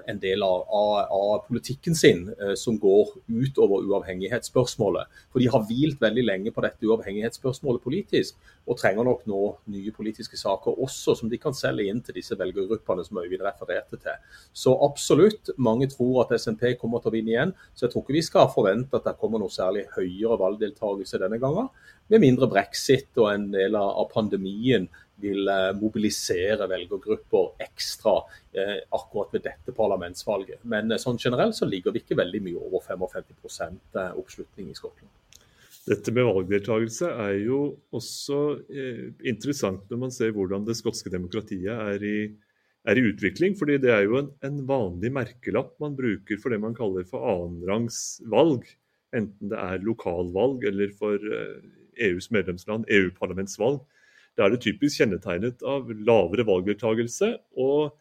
en 0.08 0.20
del 0.22 0.44
av, 0.46 0.64
av, 0.70 0.94
av 1.16 1.42
politikken 1.48 1.96
sin 1.98 2.28
eh, 2.36 2.54
som 2.60 2.78
går 2.80 3.12
utover 3.28 3.86
uavhengighetsspørsmålet. 3.90 5.10
For 5.34 5.44
de 5.44 5.50
har 5.52 5.66
hvilt 5.70 6.02
veldig 6.02 6.26
lenge 6.26 6.54
på 6.56 6.64
dette 6.66 6.88
uavhengighetsspørsmålet 6.88 7.84
politisk, 7.84 8.38
og 8.70 8.78
trenger 8.78 9.08
nok 9.08 9.26
nå 9.30 9.42
nye 9.74 9.94
politiske 9.96 10.38
saker 10.38 10.82
også 10.84 11.16
som 11.18 11.30
de 11.32 11.40
kan 11.42 11.56
selge 11.58 11.88
inn 11.90 12.02
til 12.06 12.20
disse 12.20 12.38
velgergruppene 12.38 13.06
som 13.06 13.22
Øyvind 13.22 13.44
refererte 13.46 13.98
til. 13.98 14.18
Så 14.54 14.76
absolutt, 14.86 15.54
mange 15.58 15.90
tror 15.92 16.24
at 16.26 16.36
SNP 16.40 16.76
kommer 16.82 17.02
til 17.02 17.12
å 17.12 17.16
vinne 17.18 17.34
igjen, 17.34 17.56
så 17.74 17.88
jeg 17.88 17.94
tror 17.94 18.06
ikke 18.06 18.18
vi 18.20 18.26
skal 18.26 18.52
forvente 18.54 19.00
at 19.00 19.08
det 19.08 19.18
kommer 19.22 19.42
noe 19.42 19.54
særlig 19.54 19.88
høyere 19.96 20.38
valgdeltakelse 20.40 21.22
denne 21.22 21.42
gangen. 21.42 21.72
Med 22.10 22.24
mindre 22.24 22.50
brexit 22.50 23.18
og 23.22 23.30
en 23.34 23.50
del 23.54 23.78
av 23.78 24.08
pandemien 24.14 24.88
vil 25.20 25.50
eh, 25.52 25.70
mobilisere 25.78 26.66
velgergrupper 26.72 27.64
ekstra 27.66 28.16
eh, 28.56 28.78
akkurat 28.96 29.36
ved 29.36 29.46
dette 29.46 29.76
parlamentsvalget. 29.76 30.64
Men 30.64 30.92
eh, 30.92 31.02
sånn 31.02 31.20
generelt 31.22 31.58
så 31.58 31.68
ligger 31.70 31.94
vi 31.94 32.04
ikke 32.04 32.18
veldig 32.20 32.44
mye 32.48 32.68
over 32.70 32.86
55% 32.88 34.00
oppslutning 34.16 34.72
i 34.72 34.78
Skottland. 34.78 35.12
Dette 35.90 36.12
med 36.14 36.28
valgdeltakelse 36.28 37.08
er 37.24 37.38
jo 37.48 37.60
også 37.96 38.40
eh, 38.70 39.08
interessant 39.30 39.88
når 39.90 40.02
man 40.04 40.12
ser 40.14 40.36
hvordan 40.36 40.68
det 40.68 40.76
skotske 40.78 41.10
demokratiet 41.10 41.72
er 41.72 42.04
i, 42.06 42.18
er 42.86 43.00
i 43.00 43.06
utvikling. 43.10 43.56
fordi 43.58 43.80
det 43.82 43.94
er 43.96 44.06
jo 44.06 44.20
en, 44.20 44.30
en, 44.46 44.60
vanlig 44.70 45.10
merkelapp 45.16 45.74
man 45.82 45.98
bruker 45.98 46.38
for 46.42 46.54
det 46.54 46.62
man 46.62 46.78
kaller 46.78 47.08
for 47.10 47.26
annenrangs 47.32 48.20
valg. 48.30 48.68
Enten 49.16 49.50
det 49.50 49.58
er 49.58 49.82
lokalvalg 49.82 50.68
eller 50.70 50.94
for 51.00 51.18
eh, 51.18 51.58
EUs 52.00 52.30
medlemsland 52.32 52.88
EU-parlamentsvalg. 52.90 53.82
Da 54.38 54.46
er 54.46 54.54
det 54.54 54.64
typisk 54.64 55.02
kjennetegnet 55.02 55.64
av 55.68 55.90
lavere 55.92 56.46
valgdeltakelse 56.48 57.34
og 57.60 57.98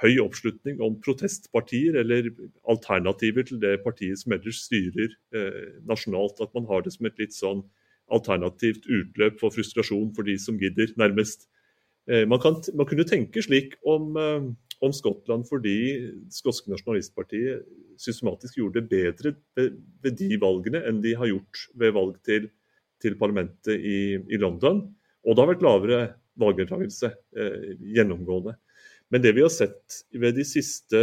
høy 0.00 0.20
oppslutning 0.22 0.80
om 0.84 0.96
protestpartier 1.02 1.98
eller 2.00 2.30
alternativer 2.70 3.44
til 3.46 3.60
det 3.62 3.80
partiet 3.84 4.20
som 4.20 4.34
ellers 4.36 4.62
styrer 4.64 5.12
eh, 5.34 5.76
nasjonalt. 5.88 6.40
At 6.40 6.54
man 6.56 6.68
har 6.70 6.84
det 6.84 6.94
som 6.94 7.08
et 7.08 7.18
litt 7.20 7.36
sånn 7.36 7.64
alternativt 8.10 8.88
utløp 8.90 9.38
for 9.42 9.54
frustrasjon 9.54 10.10
for 10.16 10.26
de 10.26 10.36
som 10.40 10.58
gidder, 10.60 10.94
nærmest. 11.00 11.46
Eh, 12.10 12.26
man, 12.28 12.40
kan, 12.42 12.58
man, 12.74 12.88
kunne 12.88 13.06
tenke 13.08 13.42
slik 13.44 13.76
om, 13.86 14.14
eh, 14.18 14.48
om 14.80 14.94
Skottland 14.96 15.46
fordi 15.50 15.76
skotske 16.32 16.72
nasjonalistpartiet 16.72 17.66
systematisk 18.00 18.56
gjorde 18.56 18.80
det 18.80 18.88
bedre 18.90 19.34
ved, 19.58 19.76
ved, 20.02 20.16
de 20.18 20.38
valgene 20.40 20.80
enn 20.88 21.02
de 21.04 21.12
har 21.18 21.28
gjort 21.28 21.66
ved 21.76 21.92
valg 21.98 22.16
til, 22.26 22.48
til 23.02 23.18
parlamentet 23.20 23.76
i, 23.76 24.16
i 24.28 24.40
London. 24.40 24.82
Og 25.26 25.36
det 25.36 25.42
har 25.42 25.52
vært 25.52 25.64
lavere 25.64 26.00
valgdeltakelse 26.40 27.10
eh, 27.10 27.72
gjennomgående. 27.96 28.56
Men 29.10 29.24
det 29.24 29.34
vi 29.34 29.42
har 29.42 29.50
sett 29.52 30.04
ved 30.14 30.36
de 30.38 30.46
siste, 30.46 31.00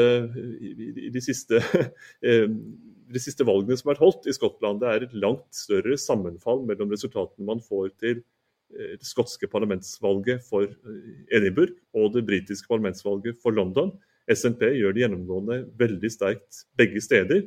de 1.12 1.24
siste, 1.24 1.60
eh, 2.27 2.48
de 2.48 3.22
siste 3.24 3.46
valgene 3.48 3.77
som 3.77 3.89
har 3.89 3.98
vært 3.98 4.06
holdt 4.06 4.30
i 4.32 4.36
Skottland, 4.36 4.82
det 4.82 4.89
er 4.89 5.06
et 5.06 5.20
langt 5.20 5.48
større 5.56 6.00
sammenfall 6.00 6.63
mellom 6.68 6.92
resultatene 6.94 7.48
man 7.50 7.63
får 7.63 7.92
til 8.00 8.22
eh, 8.22 8.96
det 8.96 9.08
skotske 9.08 9.51
parlamentsvalget 9.51 10.46
for 10.48 10.70
eh, 10.72 11.13
Edinburgh 11.36 11.75
og 12.00 12.16
det 12.16 12.25
britiske 12.30 12.72
parlamentsvalget 12.72 13.42
for 13.44 13.56
London. 13.56 13.92
SNP 14.32 14.63
gjør 14.80 14.96
det 14.96 15.04
gjennomgående 15.04 15.62
veldig 15.80 16.12
sterkt 16.12 16.63
begge 16.80 17.04
steder. 17.04 17.46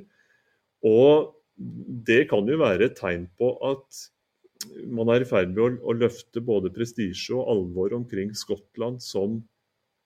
Og 0.86 1.34
det 2.08 2.26
kan 2.30 2.48
jo 2.48 2.60
være 2.60 2.88
et 2.88 2.96
tegn 3.00 3.26
på 3.36 3.52
at 3.68 4.04
man 4.92 5.10
er 5.12 5.24
i 5.24 5.28
ferd 5.28 5.54
med 5.54 5.62
å, 5.62 5.70
å 5.90 5.96
løfte 5.96 6.42
både 6.44 6.72
prestisje 6.74 7.34
og 7.36 7.48
alvor 7.54 7.94
omkring 7.96 8.34
Skottland 8.36 9.00
som 9.04 9.40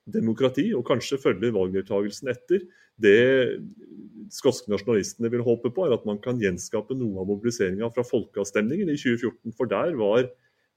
demokrati, 0.04 0.68
og 0.76 0.84
kanskje 0.88 1.20
følger 1.20 1.54
valgdeltakelsen 1.56 2.30
etter. 2.32 2.64
Det 3.00 3.16
skotske 4.34 4.70
nasjonalistene 4.70 5.30
vil 5.32 5.44
håpe 5.46 5.72
på, 5.74 5.86
er 5.86 5.96
at 5.96 6.04
man 6.08 6.20
kan 6.22 6.40
gjenskape 6.40 6.96
noe 6.98 7.22
av 7.22 7.30
mobiliseringa 7.32 7.90
fra 7.94 8.04
folkeavstemningen 8.06 8.92
i 8.92 8.98
2014. 9.00 9.56
For 9.56 9.70
der 9.70 9.96
var 9.98 10.28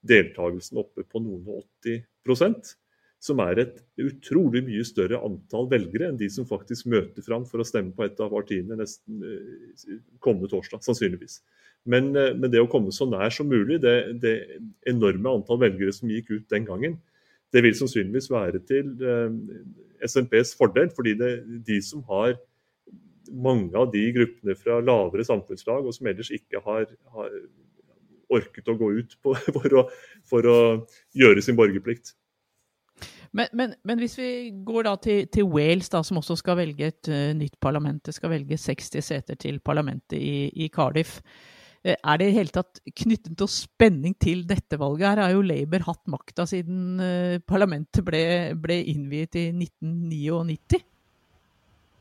deltakelsen 0.07 0.79
oppe 0.79 1.03
på 1.07 1.21
noen 1.23 1.47
og 1.49 1.65
80 1.83 2.75
som 3.23 3.39
er 3.41 3.59
et 3.63 3.79
utrolig 4.01 4.61
mye 4.67 4.85
større 4.85 5.19
antall 5.25 5.65
velgere 5.71 6.11
enn 6.11 6.19
de 6.19 6.27
som 6.29 6.45
faktisk 6.47 6.85
møter 6.91 7.25
fram 7.25 7.47
for 7.49 7.61
å 7.61 7.65
stemme 7.65 7.95
på 7.97 8.05
et 8.05 8.19
av 8.21 8.29
partiene 8.29 8.77
nesten 8.77 9.23
eh, 9.25 9.95
kommende 10.23 10.51
torsdag, 10.51 10.83
sannsynligvis. 10.85 11.39
Men, 11.87 12.11
eh, 12.15 12.33
men, 12.35 12.51
det 12.51 12.61
å 12.61 12.69
komme 12.71 12.91
så 12.95 13.07
nær 13.09 13.31
som 13.33 13.47
mulig, 13.49 13.79
det, 13.83 13.95
det, 14.23 14.35
enorme 14.89 15.37
antall 15.39 15.61
velgere 15.63 15.93
som 15.95 16.11
gikk 16.11 16.33
ut 16.33 16.49
den 16.51 16.67
gangen, 16.67 16.99
det 17.55 17.63
vil 17.63 17.75
sannsynligvis 17.79 18.27
være 18.33 18.59
til 18.67 18.91
eh, 18.99 19.37
SNPs 20.03 20.53
fordel. 20.59 20.91
Fordi 20.95 21.15
det, 21.19 21.31
de 21.67 21.79
som 21.83 22.03
har 22.11 22.35
mange 23.31 23.71
av 23.75 23.89
de 23.91 24.03
gruppene 24.15 24.55
fra 24.59 24.81
lavere 24.83 25.25
samfunnslag, 25.27 25.87
og 25.87 25.95
som 25.95 26.11
ellers 26.11 26.31
ikke 26.35 26.61
har, 26.63 26.91
har 27.15 27.33
orket 28.33 28.67
å 28.67 28.77
gå 28.77 28.93
ut 28.99 29.17
på, 29.23 29.35
for, 29.55 29.79
å, 29.79 29.87
for, 30.27 30.47
å, 30.47 30.61
gjøre 31.15 31.43
sin 31.43 31.57
borgerplikt. 31.59 32.15
Men, 33.35 33.51
men, 33.59 33.73
men 33.85 33.99
hvis 34.01 34.15
vi 34.17 34.29
går 34.65 34.87
til, 35.03 35.27
til 35.31 35.47
Wales, 35.51 35.91
da, 35.93 36.01
som 36.03 36.19
også 36.19 36.39
skal 36.39 36.57
velge 36.59 36.87
et 36.89 37.09
uh, 37.11 37.35
nytt 37.37 37.59
parlament, 37.63 38.01
det 38.07 38.15
skal 38.15 38.31
velge 38.33 38.57
60 38.57 39.03
seter 39.03 39.39
til 39.39 39.59
parlamentet 39.59 40.17
i, 40.17 40.47
i 40.55 40.69
Cardiff. 40.73 41.19
Eh, 41.85 41.95
er 41.95 42.19
det 42.19 42.27
i 42.29 42.35
hele 42.35 42.53
tatt 42.53 42.81
knyttet 43.03 43.37
til 43.37 43.49
spenning 43.51 44.15
til 44.19 44.43
dette 44.49 44.79
valget? 44.79 45.07
Her 45.11 45.23
har 45.25 45.35
jo 45.35 45.45
Labour 45.45 45.85
hatt 45.87 46.03
makta 46.11 46.47
siden 46.49 46.99
eh, 47.03 47.37
parlamentet 47.45 48.05
ble, 48.05 48.21
ble 48.57 48.81
innviet 48.93 49.37
i 49.39 49.49
1999. 49.53 50.83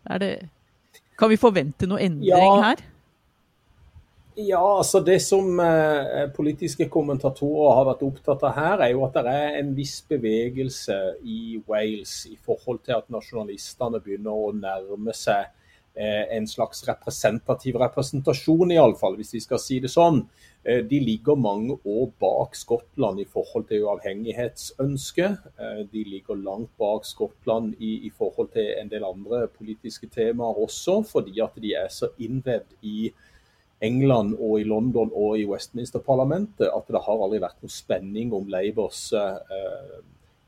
Det, 0.06 0.34
kan 1.18 1.32
vi 1.32 1.40
forvente 1.40 1.88
noe 1.90 2.02
endring 2.04 2.30
ja. 2.30 2.60
her? 2.68 2.84
Ja, 4.36 4.60
altså 4.78 5.00
Det 5.00 5.16
som 5.24 5.60
eh, 5.64 6.26
politiske 6.36 6.90
kommentatorer 6.92 7.78
har 7.78 7.86
vært 7.88 8.02
opptatt 8.04 8.42
av 8.44 8.52
her, 8.58 8.82
er 8.84 8.92
jo 8.92 9.06
at 9.06 9.16
det 9.16 9.32
er 9.32 9.60
en 9.62 9.70
viss 9.76 10.02
bevegelse 10.04 10.96
i 11.24 11.56
Wales 11.68 12.26
i 12.28 12.36
forhold 12.36 12.82
til 12.84 12.98
at 12.98 13.08
nasjonalistene 13.12 14.02
begynner 14.04 14.36
å 14.36 14.52
nærme 14.52 15.14
seg 15.16 15.48
en 15.96 16.44
slags 16.44 16.82
representativ 16.84 17.78
representasjon, 17.80 18.74
iallfall, 18.74 19.14
hvis 19.16 19.32
vi 19.32 19.40
skal 19.40 19.60
si 19.62 19.78
det 19.80 19.88
sånn. 19.88 20.26
Eh, 20.66 20.84
de 20.84 20.98
ligger 21.00 21.34
mange 21.38 21.78
år 21.84 22.10
bak 22.18 22.56
Skottland 22.58 23.20
i 23.22 23.26
forhold 23.30 23.68
til 23.68 23.84
uavhengighetsønsket. 23.86 25.44
Eh, 25.60 25.82
de 25.92 26.02
ligger 26.04 26.34
langt 26.34 26.72
bak 26.78 27.06
Skottland 27.06 27.76
i, 27.78 28.06
i, 28.06 28.10
forhold 28.10 28.50
til 28.52 28.72
en 28.80 28.90
del 28.90 29.06
andre 29.06 29.46
politiske 29.46 30.08
temaer 30.10 30.58
også, 30.58 31.02
fordi 31.06 31.38
at 31.40 31.54
de 31.62 31.74
er 31.78 31.88
så 31.88 32.10
innvevd 32.18 32.74
i 32.82 33.12
England 33.80 34.34
og 34.40 34.60
i 34.60 34.64
London 34.64 35.12
og 35.14 35.38
i 35.38 35.46
Westminster-parlamentet 35.46 36.66
at 36.72 36.88
det 36.88 37.02
har 37.04 37.22
aldri 37.22 37.42
vært 37.44 37.62
noe 37.62 37.70
spenning 37.70 38.32
om 38.34 38.48
Labours 38.50 39.12
eh, 39.14 40.00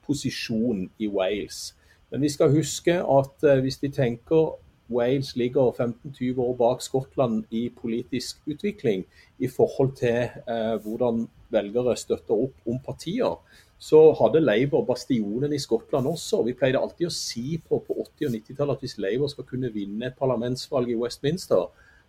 posisjon 0.03 0.89
i 0.99 1.07
Wales. 1.07 1.77
Men 2.11 2.25
vi 2.25 2.33
skal 2.33 2.51
huske 2.51 2.97
at 2.99 3.47
eh, 3.47 3.61
hvis 3.63 3.79
vi 3.85 3.93
tenker 3.95 4.57
Wales 4.91 5.35
ligger 5.37 5.73
15-20 5.73 6.39
år 6.41 6.55
bak 6.57 6.83
Skottland 6.83 7.45
i 7.51 7.69
politisk 7.69 8.41
utvikling 8.47 9.05
i 9.39 9.49
forhold 9.49 9.93
til 9.97 10.31
eh, 10.49 10.77
hvordan 10.83 11.27
velgere 11.53 11.97
støtter 11.97 12.35
opp 12.37 12.69
om 12.69 12.81
partier, 12.85 13.37
så 13.79 14.01
hadde 14.19 14.43
Labour 14.43 14.85
bastionen 14.85 15.53
i 15.53 15.61
Skottland 15.63 16.07
også. 16.07 16.43
Vi 16.47 16.57
pleide 16.57 16.81
alltid 16.81 17.09
å 17.09 17.15
si 17.15 17.61
på, 17.63 17.79
på 17.87 17.95
80- 17.95 18.27
og 18.27 18.35
90-tallet 18.35 18.75
at 18.75 18.83
hvis 18.85 18.99
Labour 18.99 19.31
skal 19.31 19.47
kunne 19.49 19.71
vinne 19.75 20.09
et 20.09 20.19
parlamentsvalg 20.19 20.91
i 20.91 20.99
Westminster 20.99 21.69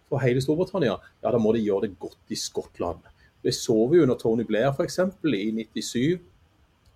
for 0.09 0.23
hele 0.23 0.41
Storbritannia, 0.41 0.97
ja 1.21 1.31
da 1.31 1.39
må 1.41 1.53
de 1.53 1.61
gjøre 1.61 1.87
det 1.87 1.99
godt 2.01 2.33
i 2.33 2.39
Skottland. 2.39 3.03
Det 3.43 3.53
så 3.55 3.75
vi 3.91 4.01
under 4.01 4.17
Tony 4.19 4.43
Blair 4.47 4.73
f.eks. 4.73 4.99
i 5.23 5.51
97 5.55 6.19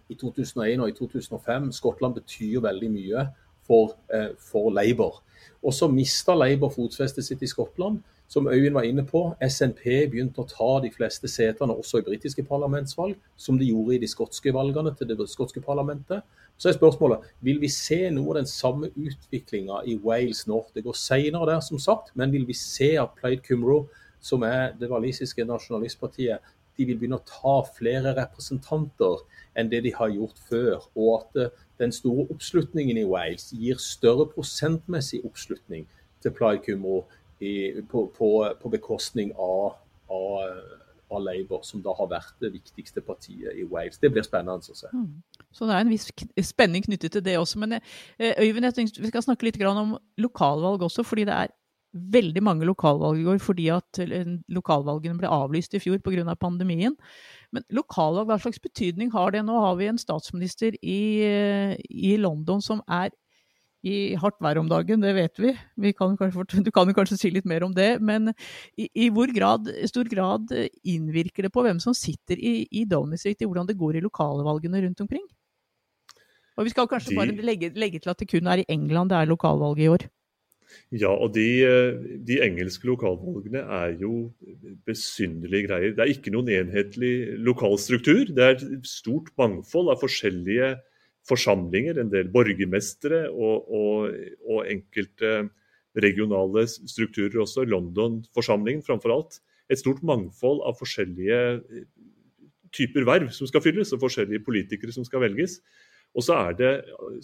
i 0.10 0.16
2001 0.20 0.82
og 0.82 0.90
i 0.90 0.98
2005. 0.98 1.72
Skottland 1.72 2.18
betyr 2.18 2.64
veldig 2.66 2.90
mye 2.92 3.28
for, 3.68 3.96
eh, 4.14 4.32
for 4.40 4.72
Labour. 4.72 5.22
Og 5.64 5.74
så 5.74 5.88
mista 5.88 6.36
Labour 6.36 6.70
fotfestet 6.70 7.26
sitt 7.26 7.42
i 7.42 7.48
Skottland. 7.48 8.02
Som 8.28 8.48
Øyvind 8.48 8.74
var 8.74 8.82
inne 8.82 9.04
på, 9.06 9.36
SNP 9.42 10.08
begynte 10.10 10.42
å 10.42 10.48
ta 10.50 10.80
de 10.82 10.90
fleste 10.92 11.28
setene 11.30 11.76
også 11.76 12.00
i 12.00 12.06
britiske 12.08 12.44
parlamentsvalg, 12.48 13.16
som 13.38 13.60
de 13.60 13.68
gjorde 13.68 13.96
i 13.96 14.00
de 14.02 14.08
skotske 14.10 14.54
valgene 14.54 14.96
til 14.98 15.08
det 15.08 15.30
skotske 15.30 15.62
parlamentet. 15.62 16.24
Så 16.58 16.70
er 16.70 16.78
spørsmålet 16.78 17.28
vil 17.42 17.60
vi 17.62 17.70
se 17.70 18.10
noe 18.14 18.34
av 18.34 18.40
den 18.42 18.50
samme 18.50 18.90
utviklinga 18.96 19.84
i 19.86 19.98
Wales 20.02 20.48
nå. 20.48 20.64
Det 20.74 20.84
går 20.86 20.98
senere 20.98 21.50
der, 21.52 21.60
som 21.60 21.80
sagt, 21.80 22.14
men 22.16 22.32
vil 22.32 22.48
vi 22.48 22.58
se 22.58 22.94
at 22.98 23.14
Plaid 23.20 23.46
Cymru, 23.46 23.88
som 24.22 24.44
er 24.48 24.74
det 24.80 24.90
walisiske 24.90 25.46
nasjonalistpartiet, 25.46 26.40
de 26.78 26.86
vil 26.88 26.98
begynne 26.98 27.20
å 27.20 27.28
ta 27.28 27.56
flere 27.76 28.16
representanter 28.18 29.24
enn 29.60 29.70
det 29.72 29.84
de 29.86 29.94
har 29.96 30.14
gjort 30.14 30.40
før. 30.50 30.88
Og 30.96 31.10
at 31.20 31.42
eh, 31.42 31.66
den 31.82 31.94
store 31.96 32.28
oppslutningen 32.34 33.00
i 33.02 33.08
Wales 33.10 33.52
gir 33.54 33.82
større 33.82 34.28
prosentmessig 34.32 35.24
oppslutning 35.28 35.88
til 36.24 36.34
Plaid 36.36 36.64
Cymru 36.66 37.04
på, 37.90 38.06
på, 38.18 38.30
på, 38.62 38.70
bekostning 38.72 39.34
av, 39.36 39.74
av, 40.08 40.38
av, 41.12 41.20
Labour, 41.20 41.66
som 41.68 41.82
da 41.84 41.92
har 41.98 42.08
vært 42.14 42.38
det 42.40 42.54
viktigste 42.54 43.04
partiet 43.04 43.58
i 43.60 43.66
Wales. 43.68 44.00
Det 44.00 44.12
blir 44.14 44.24
spennende 44.24 44.72
å 44.72 44.78
se. 44.78 44.88
Mm. 44.94 45.20
Så 45.54 45.68
det 45.68 45.76
er 45.76 45.84
en 45.84 45.92
viss 45.92 46.08
spenning 46.48 46.86
knyttet 46.86 47.18
til 47.18 47.26
det 47.26 47.36
også. 47.38 47.60
Men 47.62 47.78
eh, 47.82 48.38
Øyvind, 48.40 48.70
jeg 48.70 48.78
tenkte 48.80 49.04
vi 49.04 49.12
skal 49.12 49.26
snakke 49.26 49.50
litt 49.50 49.60
om 49.68 49.98
lokalvalg 50.18 50.88
også, 50.88 51.04
fordi 51.04 51.28
det 51.28 51.36
er 51.36 51.54
veldig 51.94 52.42
mange 52.42 52.66
lokalvalg 52.66 53.22
i 53.22 53.26
går 53.28 53.42
fordi 53.44 53.68
at 53.74 54.00
lokalvalgene 54.52 55.20
ble 55.20 55.30
avlyst 55.30 55.76
i 55.78 55.82
fjor 55.84 56.00
pga. 56.02 56.36
pandemien. 56.36 56.96
Men 57.54 57.66
lokalvalg, 57.70 58.28
hva 58.28 58.40
slags 58.42 58.62
betydning 58.62 59.12
har 59.14 59.32
det? 59.32 59.44
Nå 59.46 59.60
har 59.62 59.76
vi 59.78 59.92
en 59.92 60.02
statsminister 60.02 60.74
i, 60.82 61.78
i 61.90 62.16
London 62.18 62.62
som 62.62 62.82
er 62.90 63.14
i 63.84 64.16
hardt 64.16 64.40
vær 64.40 64.58
om 64.62 64.70
dagen, 64.72 65.02
det 65.04 65.12
vet 65.18 65.40
vi. 65.44 65.52
vi 65.76 65.92
kan 65.92 66.16
kanskje, 66.16 66.64
du 66.64 66.72
kan 66.72 66.88
jo 66.88 66.96
kanskje 66.96 67.18
si 67.20 67.32
litt 67.36 67.46
mer 67.46 67.66
om 67.66 67.74
det. 67.76 68.00
Men 68.00 68.32
i, 68.80 68.88
i 68.96 69.10
hvor 69.12 69.28
grad, 69.36 69.68
stor 69.92 70.08
grad 70.08 70.54
innvirker 70.88 71.44
det 71.44 71.52
på 71.52 71.66
hvem 71.66 71.82
som 71.84 71.94
sitter 71.94 72.40
i, 72.40 72.64
i 72.72 72.86
Downing 72.88 73.20
Street, 73.20 73.44
i 73.44 73.50
hvordan 73.50 73.68
det 73.68 73.78
går 73.78 74.00
i 74.00 74.06
lokalvalgene 74.06 74.86
rundt 74.86 75.04
omkring? 75.04 75.26
Og 76.56 76.68
Vi 76.68 76.72
skal 76.72 76.88
kanskje 76.88 77.18
bare 77.18 77.36
legge, 77.44 77.74
legge 77.76 78.00
til 78.00 78.14
at 78.14 78.20
det 78.22 78.30
kun 78.30 78.48
er 78.48 78.62
i 78.62 78.70
England 78.70 79.12
det 79.12 79.20
er 79.20 79.30
lokalvalg 79.30 79.82
i 79.82 79.90
år. 79.92 80.08
Ja, 80.94 81.10
og 81.12 81.34
de, 81.36 81.48
de, 82.26 82.40
engelske 82.46 82.88
lokalvalgene 82.88 83.64
er 83.64 83.96
jo 84.02 84.32
besynderlige 84.88 85.68
greier. 85.68 85.96
Det 85.96 86.04
er 86.04 86.14
ikke 86.14 86.34
noen 86.34 86.52
enhetlig 86.54 87.14
lokalstruktur. 87.42 88.28
Det 88.30 88.44
er 88.46 88.58
et 88.58 88.90
stort 88.90 89.32
mangfold 89.40 89.92
av 89.94 90.02
forskjellige 90.04 90.76
forsamlinger, 91.30 92.02
en 92.02 92.12
del 92.12 92.30
borgermestere 92.34 93.26
og, 93.32 93.70
og, 93.72 94.16
og 94.50 94.70
enkelte 94.70 95.48
regionale 96.04 96.66
strukturer 96.68 97.44
også. 97.46 97.66
London-forsamlingen 97.70 98.84
framfor 98.86 99.16
alt. 99.16 99.40
Et 99.72 99.80
stort 99.80 100.04
mangfold 100.06 100.62
av 100.68 100.78
forskjellige 100.80 101.40
typer 102.74 103.06
verv 103.08 103.32
som 103.36 103.50
skal 103.50 103.64
fylles, 103.64 103.94
og 103.94 104.02
forskjellige 104.04 104.44
politikere 104.46 104.94
som 104.96 105.06
skal 105.08 105.24
velges. 105.28 105.60
Og 106.14 106.26
så 106.26 106.36
er 106.38 106.58
det, 106.58 106.74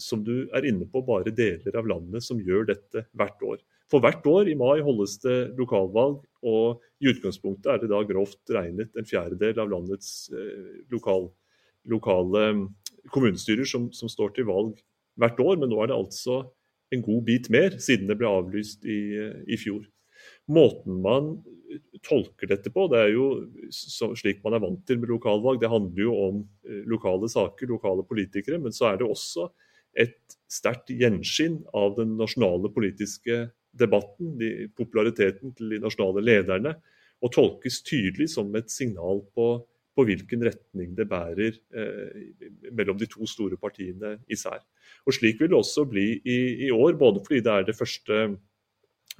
som 0.02 0.22
du 0.26 0.48
er 0.56 0.66
inne 0.66 0.86
på, 0.90 1.02
bare 1.06 1.30
deler 1.34 1.76
av 1.78 1.86
landet 1.86 2.24
som 2.26 2.40
gjør 2.42 2.66
dette 2.72 3.04
hvert 3.14 3.44
år. 3.46 3.60
For 3.90 4.02
hvert 4.02 4.26
år 4.26 4.50
i 4.50 4.56
mai 4.58 4.82
holdes 4.86 5.16
det 5.22 5.38
lokalvalg, 5.58 6.22
og 6.46 6.82
i 7.02 7.10
utgangspunktet 7.10 7.70
er 7.72 7.82
det 7.82 7.90
da 7.90 8.02
grovt 8.06 8.54
regnet 8.54 8.94
en 8.98 9.06
fjerdedel 9.06 9.62
av 9.62 9.70
landets 9.70 10.30
eh, 10.34 10.82
lokal, 10.92 11.28
lokale 11.90 12.44
mm, 12.56 12.64
kommunestyrer 13.14 13.68
som, 13.68 13.88
som, 13.94 14.10
står 14.10 14.34
til 14.36 14.48
valg 14.50 14.78
hvert 15.20 15.42
år. 15.42 15.58
Men 15.58 15.72
nå 15.72 15.80
er 15.82 15.90
det 15.90 15.98
altså 15.98 16.42
en 16.94 17.02
god 17.06 17.24
bit 17.26 17.50
mer, 17.52 17.78
siden 17.82 18.10
det 18.10 18.18
ble 18.18 18.30
avlyst 18.30 18.86
i, 18.86 19.00
i 19.46 19.58
fjor. 19.58 19.84
Måten 20.50 21.00
man 21.04 21.34
tolker 22.06 22.50
dette 22.50 22.72
på. 22.72 22.86
Det 22.90 23.00
er 23.00 23.12
jo 23.14 23.26
slik 23.70 24.42
man 24.44 24.56
er 24.56 24.62
vant 24.64 24.82
til 24.88 25.00
med 25.00 25.12
lokalvalg. 25.12 25.60
Det 25.62 25.70
handler 25.70 26.04
jo 26.04 26.14
om 26.28 26.42
eh, 26.66 26.82
lokale 26.90 27.30
saker, 27.30 27.70
lokale 27.70 28.04
politikere. 28.08 28.60
Men 28.62 28.74
så 28.74 28.90
er 28.90 29.00
det 29.00 29.08
også 29.08 29.48
et 29.98 30.36
sterkt 30.50 30.92
gjenskinn 30.94 31.60
av 31.76 31.96
den 31.98 32.16
nasjonale 32.18 32.70
politiske 32.74 33.48
debatten, 33.76 34.34
de, 34.38 34.68
populariteten 34.78 35.54
til 35.56 35.74
de 35.74 35.82
nasjonale 35.82 36.22
lederne, 36.24 36.74
og 37.20 37.34
tolkes 37.34 37.82
tydelig 37.86 38.30
som 38.32 38.48
et 38.56 38.70
signal 38.72 39.20
på, 39.36 39.48
på 39.94 40.06
hvilken 40.08 40.42
retning 40.46 40.94
det 40.98 41.06
bærer 41.10 41.58
eh, 41.76 42.70
mellom 42.72 42.98
de 42.98 43.08
to 43.10 43.28
store 43.28 43.58
partiene 43.60 44.16
især. 44.32 44.62
Og 45.06 45.14
Slik 45.14 45.42
vil 45.42 45.52
det 45.52 45.58
også 45.58 45.84
bli 45.90 46.06
i, 46.24 46.38
i 46.66 46.70
år, 46.74 46.96
både 46.98 47.22
fordi 47.26 47.42
det 47.44 47.52
er 47.52 47.68
det 47.68 47.76
første 47.78 48.22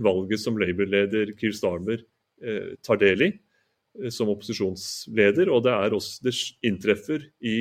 valget 0.02 0.42
som 0.42 0.58
Labour-leder 0.60 1.34
Keir 1.38 1.54
Starmer 1.56 2.02
Eh, 2.40 2.74
tar 2.80 2.96
del 2.96 3.22
i 3.26 3.30
eh, 4.00 4.08
som 4.12 4.30
opposisjonsleder. 4.32 5.50
Og 5.52 5.64
det, 5.66 5.72
er 5.76 5.96
også, 5.96 6.20
det 6.24 6.34
inntreffer 6.64 7.26
i 7.44 7.58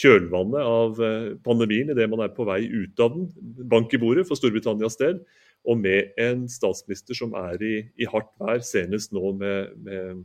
kjølvannet 0.00 0.60
av 0.60 1.00
eh, 1.02 1.30
pandemien 1.44 1.92
idet 1.92 2.08
man 2.12 2.26
er 2.26 2.34
på 2.36 2.44
vei 2.48 2.62
ut 2.68 3.00
av 3.00 3.14
den. 3.14 3.30
Bank 3.70 3.94
i 3.96 4.02
bordet 4.02 4.26
for 4.28 4.38
Storbritannias 4.38 5.00
del. 5.00 5.22
Og 5.68 5.80
med 5.80 6.12
en 6.20 6.46
statsminister 6.52 7.16
som 7.16 7.32
er 7.36 7.64
i, 7.64 7.74
i 8.00 8.08
hardt 8.08 8.30
vær, 8.40 8.60
senest 8.64 9.12
nå 9.16 9.32
med, 9.40 9.72
med 9.84 10.22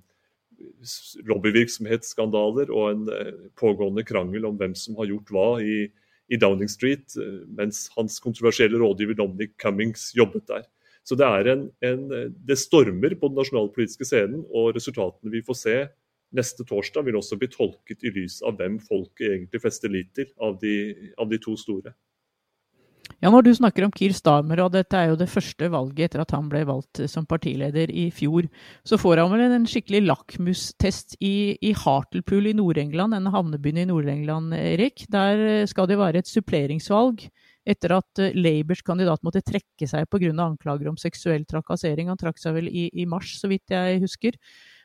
lobbyvirksomhetsskandaler 1.27 2.69
og 2.71 2.85
en 2.93 3.41
pågående 3.59 4.05
krangel 4.07 4.47
om 4.47 4.55
hvem 4.59 4.75
som 4.79 4.95
har 4.99 5.09
gjort 5.09 5.33
hva 5.35 5.49
i, 5.59 5.81
i 6.31 6.39
Downing 6.39 6.71
Street, 6.71 7.17
mens 7.51 7.89
hans 7.97 8.15
kontroversielle 8.23 8.79
rådgiver 8.79 9.19
Dominic 9.19 9.57
Cummings 9.59 10.13
jobbet 10.15 10.47
der. 10.47 10.63
Så 11.05 11.17
det, 11.19 11.27
er 11.27 11.51
en, 11.51 11.67
en, 11.85 12.07
det 12.33 12.57
stormer 12.57 13.13
på 13.19 13.29
den 13.29 13.37
nasjonalpolitiske 13.37 14.07
scenen, 14.09 14.41
og 14.49 14.73
resultatene 14.77 15.33
vi 15.33 15.43
får 15.45 15.59
se 15.59 15.77
neste 16.35 16.65
torsdag, 16.67 17.05
vil 17.05 17.19
også 17.19 17.37
bli 17.39 17.49
tolket 17.51 18.01
i 18.03 18.11
lys 18.15 18.41
av 18.45 18.57
hvem 18.57 18.79
folket 18.81 19.29
egentlig 19.29 19.61
fester 19.61 19.93
lit 19.93 20.09
til 20.17 20.31
av 20.41 20.57
de, 20.63 20.73
av 21.21 21.29
de 21.29 21.39
to 21.41 21.53
store. 21.59 21.93
Ja, 23.21 23.29
Når 23.29 23.45
du 23.45 23.51
snakker 23.55 23.85
om 23.85 23.93
Kir 23.93 24.13
Stamer, 24.17 24.59
og 24.65 24.73
dette 24.73 24.97
er 24.97 25.11
jo 25.11 25.19
det 25.19 25.29
første 25.31 25.69
valget 25.71 26.09
etter 26.09 26.23
at 26.23 26.33
han 26.35 26.49
ble 26.49 26.63
valgt 26.67 27.03
som 27.09 27.27
partileder 27.29 27.93
i 27.93 28.09
fjor, 28.13 28.49
så 28.85 28.97
får 28.99 29.21
han 29.21 29.31
vel 29.31 29.45
en 29.45 29.67
skikkelig 29.69 30.01
lakmustest 30.09 31.15
i, 31.23 31.55
i 31.61 31.71
Hartlepool 31.77 32.49
i 32.49 32.55
Nord-England, 32.57 33.15
en 33.15 33.31
havnebyen 33.33 33.83
i 33.83 33.87
Nord-England, 33.91 34.57
Erik. 34.57 35.05
Der 35.13 35.65
skal 35.69 35.89
det 35.89 36.01
være 36.01 36.25
et 36.25 36.31
suppleringsvalg 36.31 37.27
etter 37.65 37.95
at 37.97 38.21
eh, 38.21 38.35
Labours 38.37 38.83
kandidat 38.85 39.23
måtte 39.25 39.43
trekke 39.45 39.89
seg 39.89 40.07
pga. 40.11 40.31
anklager 40.45 40.89
om 40.91 40.97
seksuell 41.01 41.45
trakassering. 41.49 42.09
Han 42.11 42.21
trakk 42.21 42.39
seg 42.41 42.55
vel 42.59 42.69
i, 42.69 42.87
i, 42.93 43.05
mars, 43.09 43.35
så 43.41 43.49
vidt 43.51 43.73
jeg 43.73 44.01
husker. 44.05 44.37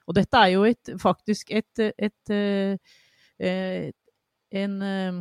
Og 0.08 0.16
dette 0.16 0.36
er 0.36 0.54
jo 0.54 0.66
et, 0.66 0.92
faktisk 1.00 1.52
et, 1.54 1.84
et, 2.00 2.34
et 2.34 2.36
eh, 3.38 3.90
en 4.50 4.80
eh, 4.82 5.20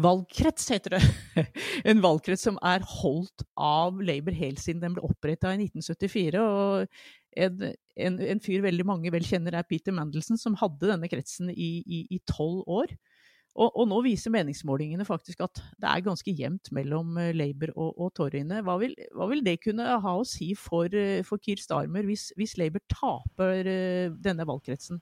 valgkrets, 0.00 0.70
heter 0.72 0.96
det. 0.96 1.02
en 1.90 2.00
valgkrets 2.04 2.46
som 2.46 2.56
er 2.64 2.86
holdt 3.02 3.44
av 3.60 4.00
Labour 4.02 4.34
helt 4.38 4.62
siden 4.62 4.82
den 4.82 4.96
ble 4.96 5.04
oppretta 5.04 5.52
i 5.52 5.60
1974. 5.66 6.40
og 6.40 6.86
en, 7.34 7.66
en, 7.98 8.20
en, 8.22 8.40
fyr 8.42 8.62
veldig 8.62 8.86
mange 8.86 9.10
vel 9.10 9.26
kjenner 9.26 9.58
er 9.58 9.66
Peter 9.66 9.94
Mandelson, 9.94 10.38
som 10.38 10.54
hadde 10.60 10.86
denne 10.92 11.10
kretsen 11.10 11.50
i 11.50 12.20
tolv 12.30 12.62
år. 12.70 12.94
Og, 13.54 13.70
og, 13.70 13.84
nå 13.86 14.00
viser 14.02 14.32
meningsmålingene 14.34 15.06
faktisk 15.06 15.44
at 15.46 15.60
det 15.78 15.86
er 15.86 16.02
ganske 16.02 16.32
jevnt 16.34 16.72
mellom 16.74 17.14
eh, 17.22 17.30
Labour 17.36 17.70
og, 17.76 17.90
og 18.02 18.14
Toryene. 18.18 18.64
Hva, 18.66 18.74
hva, 18.82 19.28
vil 19.30 19.44
det 19.46 19.60
kunne 19.62 19.86
ha 20.02 20.14
å 20.18 20.26
si 20.26 20.50
for, 20.58 20.90
eh, 20.90 21.22
for 21.26 21.42
Keir 21.42 21.62
Starmer 21.62 22.06
hvis, 22.08 22.32
hvis 22.38 22.56
Labour 22.58 22.82
taper 22.90 23.70
eh, 23.70 24.08
denne 24.24 24.46
valgkretsen? 24.48 24.98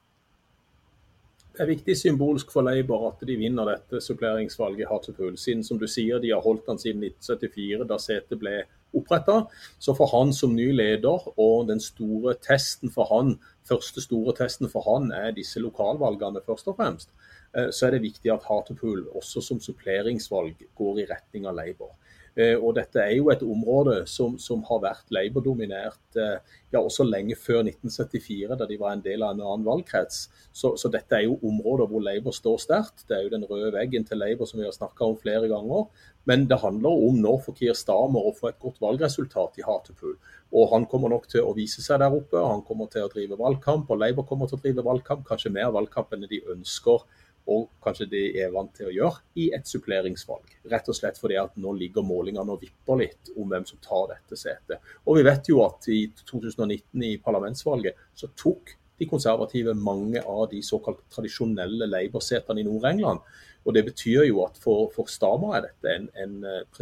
Det 1.53 1.65
er 1.65 1.69
viktig 1.69 1.97
symbolsk 1.97 2.53
for 2.53 2.65
Labour 2.65 3.11
at 3.11 3.25
de 3.29 3.35
vinner 3.37 3.69
dette 3.69 4.01
suppleringsvalget 4.05 4.85
i 4.85 4.88
Hartlepool. 4.88 5.35
Siden 5.41 5.65
som 5.65 5.81
du 5.81 5.88
sier, 5.88 6.21
de 6.21 6.31
har 6.33 6.45
holdt 6.45 6.69
den 6.69 6.81
siden 6.81 7.05
1974, 7.09 7.88
da 7.88 7.99
setet 8.01 8.41
ble 8.41 8.62
oppretta. 8.97 9.43
Så 9.81 9.93
for 9.97 10.12
han 10.12 10.33
som 10.37 10.55
ny 10.57 10.71
leder, 10.77 11.29
og 11.41 11.69
den 11.69 11.81
store 11.81 12.38
testen 12.41 12.93
for 12.93 13.09
han, 13.12 13.35
første 13.69 14.05
store 14.05 14.37
testen 14.37 14.73
for 14.73 14.85
han 14.88 15.12
er 15.17 15.37
disse 15.37 15.61
lokalvalgene 15.61 16.41
først 16.45 16.73
og 16.73 16.81
fremst, 16.81 17.12
så 17.53 17.87
er 17.87 17.97
det 17.97 18.07
viktig 18.07 18.31
at 18.33 18.47
Hartlepool 18.49 19.03
også 19.12 19.43
som 19.45 19.59
suppleringsvalg 19.61 20.62
går 20.79 21.03
i 21.03 21.09
retning 21.11 21.45
av 21.51 21.59
Labour. 21.59 21.91
Eh, 22.33 22.55
og 22.57 22.79
dette 22.79 22.97
er 22.97 23.19
jo 23.19 23.29
et 23.29 23.43
område 23.45 23.99
som, 24.09 24.38
som 24.41 24.62
har 24.65 24.79
vært 24.81 25.11
Labour-dominert 25.12 26.17
eh, 26.17 26.55
ja, 26.73 26.81
også 26.81 27.05
lenge 27.05 27.37
før 27.37 27.61
1974, 27.67 28.57
da 28.57 28.69
de 28.69 28.79
var 28.81 28.95
en 28.95 29.03
del 29.05 29.25
av 29.25 29.35
en 29.35 29.43
annen 29.45 29.67
valgkrets. 29.67 30.23
Så, 30.49 30.73
så, 30.81 30.88
dette 30.93 31.19
er 31.19 31.27
jo 31.27 31.37
områder 31.45 31.91
hvor 31.91 32.05
Labour 32.05 32.33
står 32.37 32.62
sterkt. 32.65 33.05
Det 33.05 33.19
er 33.19 33.27
jo 33.27 33.35
den 33.35 33.45
røde 33.51 33.75
veggen 33.77 34.09
til 34.09 34.23
Labour 34.23 34.49
som 34.49 34.62
vi 34.62 34.69
har 34.69 34.77
snakka 34.77 35.11
om 35.11 35.19
flere 35.21 35.51
ganger. 35.53 35.91
Men 36.31 36.47
det 36.49 36.62
handler 36.62 37.05
om 37.05 37.19
nå 37.21 37.35
for 37.45 37.59
Kier 37.59 37.77
Stamer 37.77 38.25
å 38.25 38.33
få 38.37 38.49
et 38.49 38.61
godt 38.62 38.81
valgresultat 38.81 39.61
i 39.61 39.67
Hartepool. 39.67 40.17
Og 40.57 40.71
han 40.73 40.87
kommer 40.88 41.12
nok 41.12 41.29
til 41.29 41.45
å 41.45 41.53
vise 41.57 41.85
seg 41.85 42.01
der 42.01 42.17
oppe. 42.17 42.41
Han 42.41 42.65
kommer 42.65 42.88
til 42.93 43.05
å 43.05 43.12
drive 43.12 43.37
valgkamp, 43.41 43.91
og 43.91 44.01
Labour 44.01 44.25
kommer 44.29 44.49
til 44.49 44.61
å 44.61 44.65
drive 44.65 44.85
valgkamp, 44.87 45.27
kanskje 45.29 45.53
mer 45.53 45.73
valgkamp 45.75 46.15
enn 46.17 46.29
de 46.31 46.41
ønsker 46.55 47.05
og 47.50 47.68
kanskje 47.83 48.07
de 48.12 48.22
er 48.42 48.52
vant 48.55 48.70
til 48.76 48.88
å 48.88 48.94
gjøre, 48.94 49.22
i 49.42 49.48
et 49.57 49.66
suppleringsvalg. 49.68 50.55
Rett 50.70 50.90
og 50.90 50.96
slett 50.96 51.18
fordi 51.18 51.38
at 51.40 51.57
nå 51.61 51.72
ligger 51.78 52.07
målingene 52.07 52.55
og 52.55 52.62
vipper 52.62 53.00
litt 53.02 53.33
om 53.37 53.50
hvem 53.50 53.66
som 53.68 53.81
tar 53.83 54.12
dette 54.12 54.38
setet. 54.38 54.94
Og 55.07 55.18
vi 55.18 55.26
vet 55.26 55.50
jo 55.50 55.62
at 55.64 55.88
i 55.90 56.05
2019 56.22 57.09
i 57.09 57.16
parlamentsvalget 57.24 57.98
så 58.14 58.31
tok 58.38 58.76
de 59.03 59.11
konservative 59.11 59.75
mange 59.75 60.23
av 60.23 60.47
de 60.53 60.62
såkalt 60.65 61.03
tradisjonelle 61.12 61.91
Labour-setene 61.91 62.62
i 62.62 62.69
Nord-England. 62.69 63.25
Og 63.62 63.75
Det 63.75 63.85
betyr 63.87 64.25
jo 64.27 64.41
at 64.43 64.57
for, 64.59 64.88
for 64.95 65.11
Stama 65.11 65.53
er 65.57 65.69
dette 65.69 65.93
en, 65.95 66.09
en, 66.19 66.33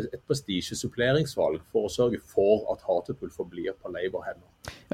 et 0.00 0.22
prestisjesuppleringsvalg 0.28 1.60
for 1.72 1.88
å 1.88 1.92
sørge 1.92 2.22
for 2.24 2.64
at 2.72 2.84
Hartlepool 2.86 3.32
forblir 3.34 3.74
på 3.76 3.92
Labour-hender. 3.92 4.46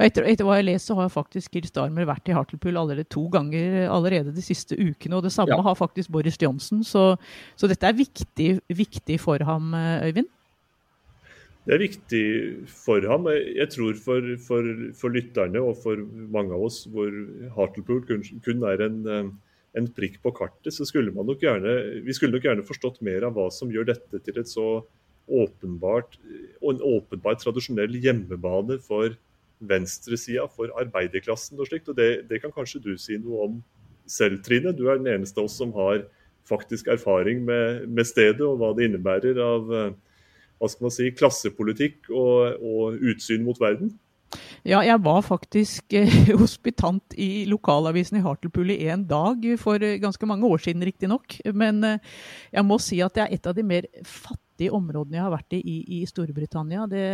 Etter, 0.02 0.26
etter, 0.26 0.44
hva 0.46 0.58
jeg 0.58 0.66
leser, 0.66 0.88
så 0.90 0.96
har 0.98 1.12
faktisk 1.14 1.54
Kir 1.54 1.66
Starmer 1.68 2.08
vært 2.08 2.28
i 2.30 2.34
Hartlepool 2.34 2.78
allerede 2.78 3.06
to 3.12 3.26
ganger 3.32 3.86
allerede 3.86 4.34
de 4.34 4.44
siste 4.44 4.74
ukene. 4.74 5.18
Og 5.18 5.26
det 5.26 5.34
samme 5.34 5.54
ja. 5.54 5.62
har 5.62 5.78
faktisk 5.78 6.10
Boris 6.14 6.38
Johnson. 6.42 6.82
Så, 6.86 7.12
så 7.54 7.70
dette 7.70 7.86
er 7.86 7.98
viktig, 7.98 8.50
viktig 8.82 9.20
for 9.22 9.46
ham, 9.46 9.70
Øyvind? 9.76 10.30
Det 11.66 11.74
er 11.74 11.82
viktig 11.82 12.26
for 12.70 13.02
ham. 13.10 13.24
Jeg 13.26 13.66
tror 13.74 13.96
for, 13.98 14.28
for, 14.46 14.68
for 14.94 15.14
lytterne 15.14 15.58
og 15.66 15.80
for 15.82 15.98
mange 16.30 16.54
av 16.54 16.68
oss 16.68 16.84
hvor 16.92 17.10
Hartlepool 17.56 18.04
kun, 18.06 18.22
kun 18.46 18.62
er 18.70 18.84
en, 18.86 19.00
en, 19.74 19.88
prikk 19.96 20.20
på 20.22 20.30
kartet, 20.36 20.70
så 20.76 20.86
skulle 20.86 21.14
man 21.14 21.26
nok 21.26 21.42
gjerne, 21.42 21.74
vi 22.06 22.14
skulle 22.14 22.38
nok 22.38 22.46
gjerne 22.46 22.66
forstått 22.68 23.02
mer 23.06 23.26
av 23.26 23.34
hva 23.34 23.48
som 23.50 23.74
gjør 23.74 23.90
dette 23.90 24.22
til 24.22 24.38
et 24.38 24.52
så 24.52 24.68
åpenbart 25.26 26.14
og 26.62 26.68
en 26.70 26.84
åpenbart 26.86 27.42
tradisjonell 27.42 27.98
hjemmebane 27.98 28.78
for 28.86 29.18
venstresida, 29.58 30.46
for 30.52 30.70
arbeiderklassen 30.78 31.58
og 31.58 31.66
slikt. 31.66 31.90
og 31.90 31.98
det, 31.98 32.28
det, 32.30 32.44
kan 32.44 32.54
kanskje 32.54 32.84
du 32.84 32.92
si 32.94 33.18
noe 33.18 33.48
om 33.48 33.60
selv, 34.06 34.38
Trine. 34.46 34.70
Du 34.70 34.86
er 34.86 35.00
den 35.00 35.10
eneste 35.16 35.42
av 35.42 35.50
oss 35.50 35.58
som 35.58 35.74
har 35.74 36.04
faktisk 36.46 36.86
erfaring 36.94 37.42
med, 37.42 37.88
med 37.90 38.06
stedet 38.06 38.44
og 38.46 38.60
hva 38.60 38.70
det 38.76 38.86
innebærer 38.86 39.40
av 39.42 39.96
hva 40.56 40.70
skal 40.72 40.88
man 40.88 40.94
si, 40.94 41.12
klassepolitikk 41.16 42.10
og, 42.10 42.62
og 42.64 43.06
utsyn 43.12 43.44
mot 43.46 43.60
verden? 43.60 43.92
Ja, 44.66 44.80
jeg 44.82 44.98
var 45.04 45.20
faktisk 45.22 45.94
eh, 45.94 46.10
hospitant 46.42 47.14
i 47.20 47.46
lokalavisen 47.48 48.18
i 48.18 48.24
Hartlepool 48.24 48.72
i 48.74 48.88
en 48.90 49.04
dag 49.08 49.44
for 49.62 49.82
eh, 49.82 50.00
ganske 50.02 50.26
mange 50.28 50.48
år 50.48 50.64
siden, 50.64 50.82
riktignok. 50.86 51.38
Men 51.54 51.84
eh, 51.86 52.16
jeg 52.52 52.66
må 52.66 52.80
si 52.82 52.98
at 53.04 53.14
det 53.14 53.26
er 53.26 53.36
et 53.36 53.46
av 53.46 53.54
de 53.56 53.64
mer 53.66 53.86
fattige 54.02 54.74
områdene 54.74 55.20
jeg 55.20 55.26
har 55.26 55.36
vært 55.36 55.56
i 55.58 55.62
i, 55.62 55.76
i 56.00 56.02
Storbritannia. 56.08 56.88
Det, 56.90 57.06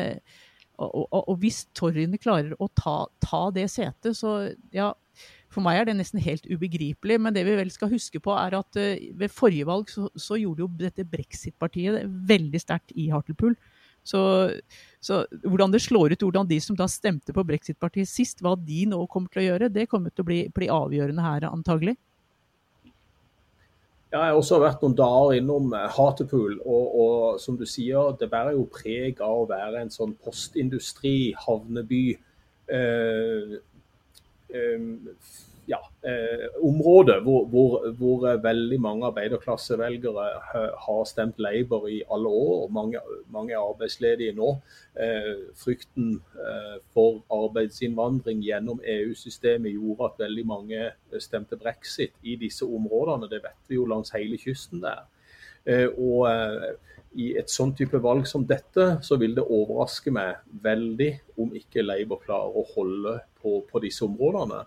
og, 0.80 1.04
og, 1.04 1.20
og, 1.20 1.36
hvis 1.42 1.66
Torryene 1.76 2.20
klarer 2.20 2.56
å 2.56 2.70
ta, 2.72 2.96
ta, 3.22 3.44
det 3.54 3.68
setet, 3.70 4.16
så 4.16 4.38
ja, 4.74 4.92
for 5.52 5.64
meg 5.64 5.78
er 5.78 5.88
det 5.88 5.98
nesten 5.98 6.22
helt 6.24 6.46
ubegripelig, 6.48 7.18
men 7.20 7.34
det 7.36 7.44
vi 7.46 7.58
vel 7.58 7.70
skal 7.72 7.92
huske 7.92 8.20
på, 8.22 8.34
er 8.38 8.56
at 8.58 8.80
uh, 8.80 9.04
ved 9.20 9.32
forrige 9.32 9.68
valg 9.68 9.92
så, 9.92 10.08
så 10.16 10.40
gjorde 10.40 10.64
jo 10.64 10.70
dette 10.80 11.06
brexit-partiet 11.08 12.08
veldig 12.28 12.62
sterkt 12.62 12.94
i 12.96 13.10
Hartlepool. 13.12 13.56
Så, 14.02 14.20
så, 14.98 15.20
hvordan 15.44 15.70
det 15.70 15.82
slår 15.84 16.16
ut, 16.16 16.24
hvordan 16.24 16.48
de 16.50 16.58
som 16.60 16.76
da 16.78 16.88
stemte 16.90 17.34
på 17.34 17.44
brexit-partiet 17.46 18.10
sist, 18.10 18.40
hva 18.42 18.56
de 18.58 18.86
nå 18.90 19.04
kommer 19.10 19.30
til 19.30 19.44
å 19.44 19.46
gjøre, 19.52 19.70
det 19.70 19.86
kommer 19.90 20.10
til 20.10 20.24
å 20.24 20.30
bli, 20.30 20.40
bli 20.54 20.70
avgjørende 20.72 21.26
her, 21.26 21.46
antagelig. 21.52 21.94
Ja, 24.12 24.26
jeg 24.26 24.34
har 24.34 24.38
også 24.42 24.58
vært 24.60 24.82
noen 24.84 24.96
dager 24.98 25.38
innom 25.38 25.70
Hatepool, 25.72 25.94
Hartlepool, 25.96 26.56
og, 26.66 26.96
og, 27.00 27.38
som 27.40 27.56
du 27.56 27.64
sier, 27.64 28.10
det 28.20 28.28
bærer 28.32 28.58
jo 28.58 28.66
preg 28.68 29.22
av 29.24 29.44
å 29.44 29.46
være 29.48 29.86
en 29.86 29.92
sånn 29.94 30.12
postindustri, 30.20 31.32
havneby. 31.46 32.02
Eh, 32.68 32.76
eh, 32.76 33.54
ja, 35.66 35.78
eh, 36.02 36.48
område 36.62 37.20
hvor, 37.22 37.44
hvor, 37.46 37.90
hvor, 37.98 38.26
veldig 38.42 38.80
mange 38.80 39.06
arbeiderklassevelgere 39.06 40.26
har 40.86 41.04
stemt 41.06 41.38
Labour 41.38 41.86
i 41.88 42.02
alle 42.10 42.28
år, 42.28 42.64
og 42.64 42.72
mange, 42.72 43.00
mange 43.30 43.54
er 43.54 43.62
arbeidsledige 43.62 44.34
nå. 44.36 44.56
Eh, 45.00 45.34
frykten 45.64 46.16
eh, 46.34 46.76
for 46.94 47.22
arbeidsinnvandring 47.30 48.42
gjennom 48.42 48.82
EU-systemet 48.96 49.76
gjorde 49.76 50.10
at 50.10 50.24
veldig 50.26 50.46
mange 50.46 50.90
stemte 51.18 51.56
brexit 51.56 52.14
i 52.22 52.36
disse 52.36 52.66
områdene. 52.66 53.30
Det 53.30 53.42
vet 53.44 53.68
vi 53.68 53.78
jo 53.78 53.86
langs 53.86 54.14
hele 54.16 54.38
kysten 54.38 54.82
der. 54.82 55.06
Og 55.94 56.26
i 57.20 57.32
et 57.38 57.50
sånn 57.52 57.74
type 57.76 57.98
valg 58.02 58.26
som 58.28 58.44
dette, 58.48 58.86
så 59.04 59.18
vil 59.20 59.34
det 59.36 59.44
overraske 59.44 60.12
meg 60.14 60.40
veldig 60.64 61.10
om 61.42 61.52
ikke 61.58 61.84
Labour 61.84 62.22
klarer 62.24 62.56
å 62.56 62.64
holde 62.74 63.18
på, 63.42 63.60
på 63.68 63.82
disse 63.84 64.04
områdene. 64.06 64.62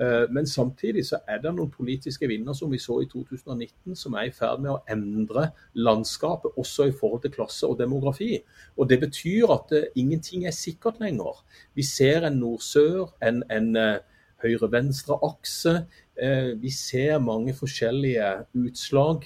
Eh, 0.00 0.26
men 0.32 0.46
samtidig 0.46 1.04
så 1.10 1.18
er 1.28 1.42
det 1.42 1.52
noen 1.52 1.72
politiske 1.72 2.28
vinner 2.30 2.56
som 2.56 2.70
vi 2.72 2.80
så 2.80 3.00
i 3.02 3.08
2019, 3.10 3.96
som 3.98 4.16
er 4.16 4.30
i 4.30 4.34
ferd 4.34 4.62
med 4.64 4.72
å 4.72 4.80
endre 4.88 5.50
landskapet, 5.76 6.56
også 6.56 6.88
i 6.88 6.94
forhold 6.96 7.24
til 7.26 7.34
klasse 7.34 7.68
og 7.68 7.76
demografi. 7.80 8.38
Og 8.78 8.88
Det 8.88 9.00
betyr 9.00 9.52
at 9.52 9.74
uh, 9.76 9.90
ingenting 9.94 10.46
er 10.48 10.56
sikkert 10.56 11.02
lenger. 11.04 11.44
Vi 11.76 11.84
ser 11.84 12.24
en 12.24 12.40
nord-sør, 12.40 13.12
en, 13.20 13.42
en 13.52 13.76
uh, 13.76 13.98
høyre-venstre-akse. 14.42 15.74
Uh, 16.20 16.52
vi 16.60 16.72
ser 16.74 17.20
mange 17.24 17.54
forskjellige 17.56 18.30
utslag 18.60 19.24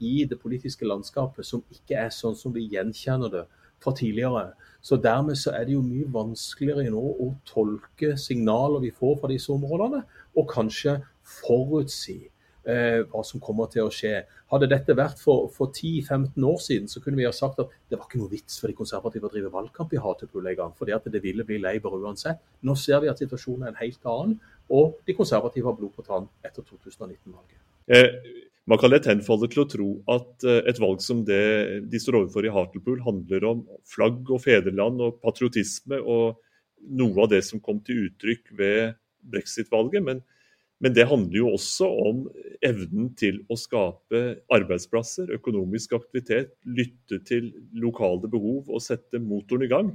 i 0.00 0.16
det 0.28 0.40
politiske 0.42 0.88
landskapet 0.88 1.46
som 1.48 1.64
ikke 1.72 1.96
er 2.06 2.12
sånn 2.14 2.36
som 2.36 2.52
vi 2.54 2.68
gjenkjenner 2.74 3.32
det 3.32 3.46
fra 3.82 3.94
tidligere. 3.96 4.52
Så 4.82 4.96
Dermed 4.96 5.36
så 5.36 5.50
er 5.50 5.64
det 5.66 5.74
jo 5.74 5.82
mye 5.82 6.06
vanskeligere 6.12 6.90
nå 6.92 7.02
å 7.02 7.32
tolke 7.48 8.14
signaler 8.20 8.84
vi 8.84 8.92
får 8.94 9.18
fra 9.20 9.30
disse 9.32 9.50
områdene, 9.52 10.04
og 10.36 10.48
kanskje 10.52 11.00
forutsi 11.26 12.20
eh, 12.22 12.35
hva 12.66 13.20
som 13.22 13.38
kommer 13.38 13.68
til 13.70 13.86
å 13.86 13.92
skje. 13.94 14.24
Hadde 14.50 14.66
dette 14.70 14.96
vært 14.98 15.20
for, 15.22 15.44
for 15.54 15.70
10-15 15.70 16.46
år 16.48 16.56
siden, 16.64 16.88
så 16.90 16.98
kunne 17.02 17.20
vi 17.20 17.26
ha 17.28 17.34
sagt 17.34 17.60
at 17.62 17.70
det 17.86 17.98
var 17.98 18.08
ikke 18.08 18.18
noe 18.18 18.32
vits 18.32 18.58
for 18.58 18.72
de 18.72 18.74
konservative 18.78 19.28
å 19.28 19.30
drive 19.30 19.52
valgkamp 19.54 19.94
i 19.94 20.00
Hatepool 20.02 20.50
en 20.50 20.58
gang, 20.58 20.74
fordi 20.74 20.96
at 20.96 21.06
det 21.12 21.22
ville 21.22 21.46
bli 21.46 21.60
Labour 21.62 22.00
uansett. 22.00 22.42
Nå 22.66 22.74
ser 22.80 23.04
vi 23.04 23.12
at 23.12 23.22
situasjonen 23.22 23.68
er 23.68 23.74
en 23.74 23.80
helt 23.84 24.10
annen, 24.10 24.34
og 24.74 24.98
de 25.06 25.14
konservative 25.14 25.70
har 25.70 25.78
blod 25.78 25.94
på 25.94 26.04
tann 26.06 26.26
etter 26.46 26.66
2019-valget. 26.66 27.62
Eh, 27.86 28.10
man 28.66 28.80
kan 28.82 28.90
lett 28.90 29.06
henfalle 29.06 29.46
til 29.50 29.62
å 29.62 29.68
tro 29.70 29.88
at 30.10 30.46
eh, 30.46 30.64
et 30.66 30.80
valg 30.82 31.02
som 31.04 31.22
det 31.26 31.86
de 31.86 32.00
står 32.02 32.18
overfor 32.22 32.48
i 32.48 32.54
Hartlepool, 32.54 32.98
handler 33.06 33.46
om 33.46 33.60
flagg 33.86 34.26
og 34.26 34.42
fedreland 34.42 35.04
og 35.06 35.20
patriotisme 35.22 36.00
og 36.02 36.40
noe 36.98 37.22
av 37.22 37.30
det 37.30 37.44
som 37.46 37.62
kom 37.62 37.78
til 37.86 38.08
uttrykk 38.08 38.50
ved 38.58 38.96
brexit-valget. 39.30 40.02
Men, 40.06 40.24
men, 40.82 40.92
det 40.92 41.06
handler 41.08 41.38
jo 41.38 41.52
også 41.56 41.86
om 42.08 42.26
evnen 42.64 43.08
til 43.16 43.38
å 43.48 43.56
skape 43.56 44.22
arbeidsplasser, 44.52 45.30
økonomisk 45.38 45.94
aktivitet, 45.96 46.52
lytte 46.68 47.22
til 47.24 47.48
lokale 47.80 48.28
behov 48.28 48.68
og 48.68 48.84
sette 48.84 49.20
motoren 49.22 49.64
i 49.64 49.70
gang. 49.72 49.94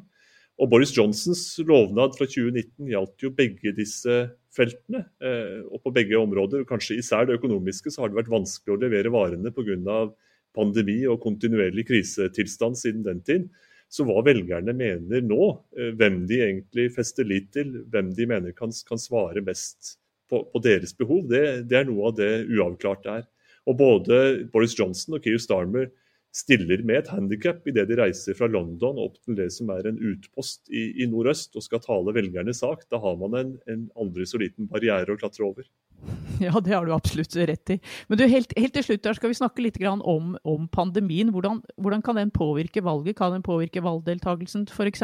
Og 0.61 0.69
Boris 0.69 0.91
Johnsons 0.93 1.43
lovnad 1.65 2.17
fra 2.17 2.27
2019 2.29 2.89
gjaldt 2.91 3.23
jo 3.23 3.31
begge 3.33 3.73
disse 3.77 4.17
feltene. 4.53 5.05
Eh, 5.23 5.61
og 5.69 5.81
på 5.85 5.93
begge 5.95 6.19
områder, 6.19 6.67
kanskje 6.69 6.99
især 7.01 7.25
det 7.29 7.39
økonomiske, 7.39 7.93
så 7.93 8.03
har 8.03 8.11
det 8.11 8.19
vært 8.19 8.33
vanskelig 8.33 8.75
å 8.75 8.81
levere 8.81 9.13
varene 9.13 9.53
pga. 9.53 10.03
pandemi 10.51 11.05
og 11.07 11.21
kontinuerlig 11.23 11.85
krisetilstand 11.87 12.75
siden 12.75 13.03
den 13.05 13.21
tid. 13.23 13.49
Så 13.87 14.03
hva 14.03 14.19
velgerne 14.23 14.73
mener 14.75 15.21
nå, 15.23 15.63
eh, 15.77 15.93
hvem 15.95 16.25
de 16.27 16.41
egentlig 16.43 16.91
fester 16.91 17.23
lit 17.23 17.51
til, 17.53 17.85
hvem 17.87 18.13
de 18.13 18.25
mener 18.25 18.51
kan, 18.51 18.69
kan 18.87 18.99
svare 18.99 19.41
best 19.41 20.00
på, 20.31 20.45
på 20.51 20.63
deres 20.63 20.95
behov, 20.97 21.25
det, 21.29 21.43
det, 21.69 21.81
er 21.81 21.89
noe 21.89 22.09
av 22.09 22.17
det 22.19 22.31
uavklarte 22.47 23.19
er. 23.21 23.27
Og 23.69 23.77
både 23.77 24.21
Boris 24.53 24.73
Johnson 24.77 25.17
og 25.17 25.25
Keir 25.25 25.41
Starmer 25.41 25.91
stiller 26.31 26.79
med 26.87 27.01
et 27.01 27.09
handikap 27.11 27.65
idet 27.67 27.89
de 27.89 27.97
reiser 27.99 28.35
fra 28.37 28.47
London 28.47 28.99
opp 29.03 29.17
til 29.19 29.35
det 29.35 29.49
som 29.51 29.69
er 29.75 29.89
en 29.89 29.99
utpost 29.99 30.69
i, 30.71 31.03
i 31.03 31.07
nordøst 31.11 31.57
og 31.59 31.65
skal 31.65 31.83
tale 31.83 32.13
velgernes 32.15 32.63
sak. 32.63 32.85
Da 32.91 33.01
har 33.03 33.17
man 33.19 33.35
en, 33.37 33.51
en 33.67 33.81
aldri 33.99 34.25
så 34.27 34.39
liten 34.39 34.69
barriere 34.71 35.11
å 35.11 35.19
klatre 35.19 35.47
over. 35.49 35.67
Ja, 36.41 36.55
det 36.57 36.73
har 36.73 36.87
du 36.87 36.95
absolutt 36.95 37.35
rett 37.37 37.69
i. 37.75 37.77
Men 38.09 38.17
du, 38.17 38.23
helt, 38.25 38.55
helt 38.57 38.73
til 38.73 38.85
slutt 38.87 39.03
der 39.05 39.13
skal 39.13 39.29
vi 39.29 39.37
snakke 39.37 39.61
litt 39.61 39.75
om, 39.85 40.31
om 40.41 40.63
pandemien. 40.73 41.29
Hvordan, 41.29 41.59
hvordan, 41.77 42.01
kan 42.01 42.17
den 42.17 42.31
påvirke 42.33 42.81
valget? 42.81 43.19
Kan 43.19 43.35
den 43.35 43.45
påvirke 43.45 43.83
valgdeltakelsen 43.85 44.65
f.eks.? 44.65 45.03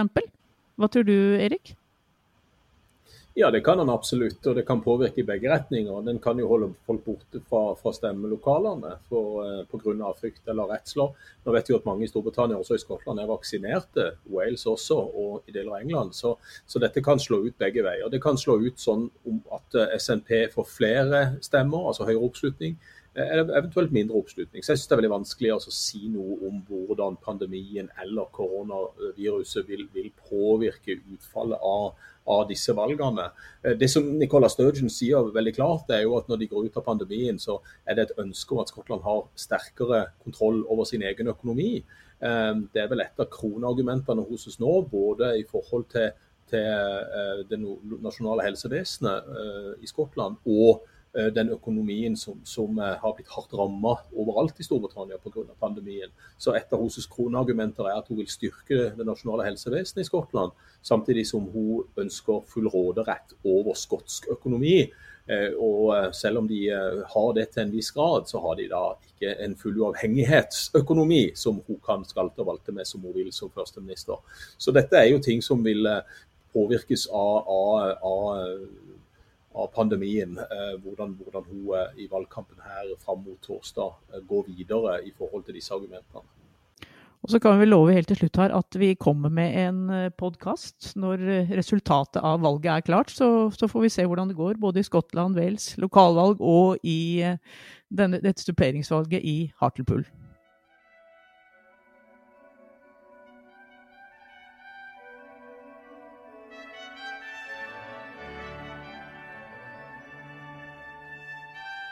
Hva 0.78 0.90
tror 0.90 1.06
du, 1.06 1.14
Erik? 1.38 1.76
Ja, 3.40 3.52
det 3.52 3.60
kan 3.62 3.78
den 3.78 3.90
absolutt, 3.94 4.48
og 4.50 4.56
det 4.58 4.64
kan 4.66 4.80
påvirke 4.82 5.22
i 5.22 5.24
begge 5.26 5.52
retninger. 5.52 6.00
Den 6.02 6.18
kan 6.18 6.40
jo 6.42 6.48
holde 6.50 6.72
folk 6.88 7.04
borte 7.06 7.38
fra, 7.46 7.76
fra 7.78 7.92
stemmelokalene 7.94 8.96
eh, 8.98 9.60
pga. 9.70 10.08
frykt 10.18 10.50
eller 10.50 10.72
redsler. 10.72 11.14
Nå 11.46 11.54
vet 11.54 11.70
vi 11.70 11.76
at 11.78 11.86
mange 11.86 12.08
i 12.08 12.10
Storbritannia 12.10 12.58
også 12.58 12.80
i 12.80 12.82
Skottland 12.82 13.22
er 13.22 13.30
vaksinerte, 13.30 14.08
Wales 14.34 14.66
også, 14.66 14.98
og 14.98 15.46
i 15.46 15.54
deler 15.54 15.76
av 15.76 15.86
England. 15.86 16.18
Så, 16.18 16.34
så, 16.66 16.82
dette 16.82 17.06
kan 17.06 17.22
slå 17.22 17.44
ut 17.46 17.60
begge 17.62 17.86
veier. 17.86 18.10
Det 18.10 18.24
kan 18.26 18.42
slå 18.42 18.58
ut 18.58 18.82
sånn 18.82 19.06
at 19.54 19.78
eh, 19.84 19.94
SNP 20.02 20.48
får 20.58 20.72
flere 20.74 21.24
stemmer, 21.46 21.92
altså 21.92 22.10
høyere 22.10 22.32
oppslutning. 22.32 22.74
Eh, 23.14 23.32
eller 23.32 23.54
eventuelt 23.58 23.94
mindre 23.94 24.18
oppslutning. 24.18 24.66
Så 24.66 24.74
jeg 24.74 24.82
synes 24.82 24.90
det 24.90 24.98
er 24.98 25.04
veldig 25.04 25.16
vanskelig 25.20 25.54
å 25.56 25.78
si 25.78 26.10
noe 26.10 26.42
om 26.50 26.60
hvordan 26.66 27.22
pandemien 27.22 27.94
eller 28.02 28.34
koronaviruset 28.34 29.70
vil, 29.70 29.88
vil 29.94 30.10
påvirke 30.26 30.98
utfallet 31.14 31.62
av 31.62 32.14
av 32.28 32.48
disse 32.50 32.74
valgene. 32.76 33.30
Eh, 33.64 33.76
det 33.80 33.90
som 33.92 34.06
Nicola 34.20 34.50
Sturgeon 34.52 34.92
sier 34.92 35.32
veldig 35.36 35.54
klart, 35.56 35.92
er 35.94 36.04
jo 36.06 36.18
at 36.20 36.30
når 36.30 36.42
de 36.42 36.50
går 36.52 36.68
ut 36.68 36.80
av 36.80 36.86
pandemien, 36.88 37.40
så 37.40 37.60
er 37.88 37.98
det 37.98 38.08
et 38.08 38.20
ønske 38.24 38.56
om 38.56 38.62
at 38.64 38.74
Skottland 38.74 39.06
har 39.08 39.26
sterkere 39.40 40.04
kontroll 40.24 40.64
over 40.68 40.88
sin 40.90 41.06
egen 41.08 41.32
økonomi. 41.34 41.72
Eh, 42.20 42.54
det 42.74 42.84
er 42.84 42.92
vel 42.92 43.06
et 43.06 43.24
av 43.24 43.32
kroneargumentene 43.34 44.26
hos 44.28 44.48
oss 44.52 44.60
nå, 44.64 44.82
både 44.92 45.36
i 45.40 45.48
forhold 45.48 45.88
til, 45.94 46.12
til 46.52 46.68
eh, 46.68 47.42
det 47.50 47.62
nasjonale 47.62 48.46
helsevesenet 48.48 49.82
i 49.84 49.90
Skottland 49.90 50.40
og 50.46 50.86
den 51.34 51.50
økonomien 51.50 52.16
som, 52.18 52.40
som 52.46 52.78
eh, 52.80 52.94
har 53.02 53.16
blitt 53.18 53.32
hardt 53.34 53.54
ramma 53.58 53.96
overalt 54.14 54.60
i 54.60 54.66
Storbritannia 54.66 55.18
pga. 55.18 55.46
pandemien. 55.60 56.14
Så 56.38 56.54
et 56.56 56.74
av 56.74 56.82
hennes 56.82 57.10
kroneargumenter 57.10 57.90
er 57.90 57.98
at 57.98 58.08
hun 58.12 58.20
vil 58.22 58.30
styrke 58.30 58.92
det 58.98 59.06
nasjonale 59.08 59.48
helsevesenet 59.48 60.04
i 60.04 60.08
Skottland, 60.08 60.54
samtidig 60.86 61.26
som 61.28 61.48
hun 61.54 61.88
ønsker 61.98 62.44
full 62.52 62.70
råderett 62.74 63.34
over 63.44 63.78
skotsk 63.78 64.30
økonomi. 64.38 64.84
Eh, 65.28 65.58
og 65.58 66.14
selv 66.16 66.44
om 66.44 66.48
de 66.48 66.62
har 66.70 67.32
det 67.36 67.50
til 67.52 67.66
en 67.66 67.74
viss 67.74 67.90
grad, 67.92 68.30
så 68.30 68.40
har 68.46 68.60
de 68.60 68.70
da 68.72 68.84
ikke 69.10 69.34
en 69.44 69.58
full 69.58 69.82
uavhengighetsøkonomi 69.82 71.24
som 71.36 71.64
hun 71.68 71.82
kan 71.84 72.06
skalte 72.08 72.46
og 72.46 72.54
valte 72.54 72.76
med 72.76 72.88
som 72.88 73.02
hun 73.02 73.16
vil 73.18 73.34
som 73.36 73.52
førsteminister. 73.52 74.22
Så 74.58 74.72
dette 74.72 75.02
er 75.02 75.10
jo 75.12 75.24
ting 75.24 75.42
som 75.44 75.66
vil 75.66 75.90
påvirkes 76.54 77.10
av, 77.12 77.50
av, 77.50 77.98
av 78.06 78.62
av 79.56 79.68
pandemien. 79.76 80.38
Eh, 80.38 80.74
hvordan, 80.84 81.18
hvordan, 81.22 81.46
hun 81.50 81.76
eh, 81.76 82.04
i 82.04 82.08
valgkampen 82.12 82.62
her 82.64 82.90
fram 83.04 83.24
mot 83.26 83.40
torsdag 83.44 83.94
eh, 84.14 84.26
går 84.28 84.50
videre 84.50 85.00
i 85.06 85.14
forhold 85.18 85.48
til 85.48 85.58
disse 85.58 85.74
argumentene. 85.74 86.26
Og 87.26 87.32
så 87.34 87.40
kan 87.42 87.58
vi 87.60 87.66
love 87.66 87.96
helt 87.96 88.08
til 88.12 88.20
slutt 88.20 88.38
her 88.40 88.54
at 88.54 88.78
vi 88.78 88.92
kommer 88.94 89.32
med 89.34 89.56
en 89.58 90.12
podkast 90.22 90.94
når 91.02 91.50
resultatet 91.58 92.22
av 92.22 92.44
valget 92.46 92.70
er 92.72 92.86
klart. 92.86 93.10
Så, 93.12 93.50
så, 93.58 93.68
får 93.68 93.88
vi 93.88 93.90
se 93.92 94.06
hvordan 94.06 94.30
det 94.30 94.38
går, 94.38 94.62
både 94.62 94.80
i 94.80 94.86
Skottland, 94.86 95.36
Wales, 95.36 95.74
lokalvalg 95.82 96.38
og 96.40 96.78
i 96.86 97.26
denne, 97.90 98.22
dette 98.22 98.46
suppleringsvalget 98.46 99.26
i 99.26 99.52
Hartlepool. 99.60 100.06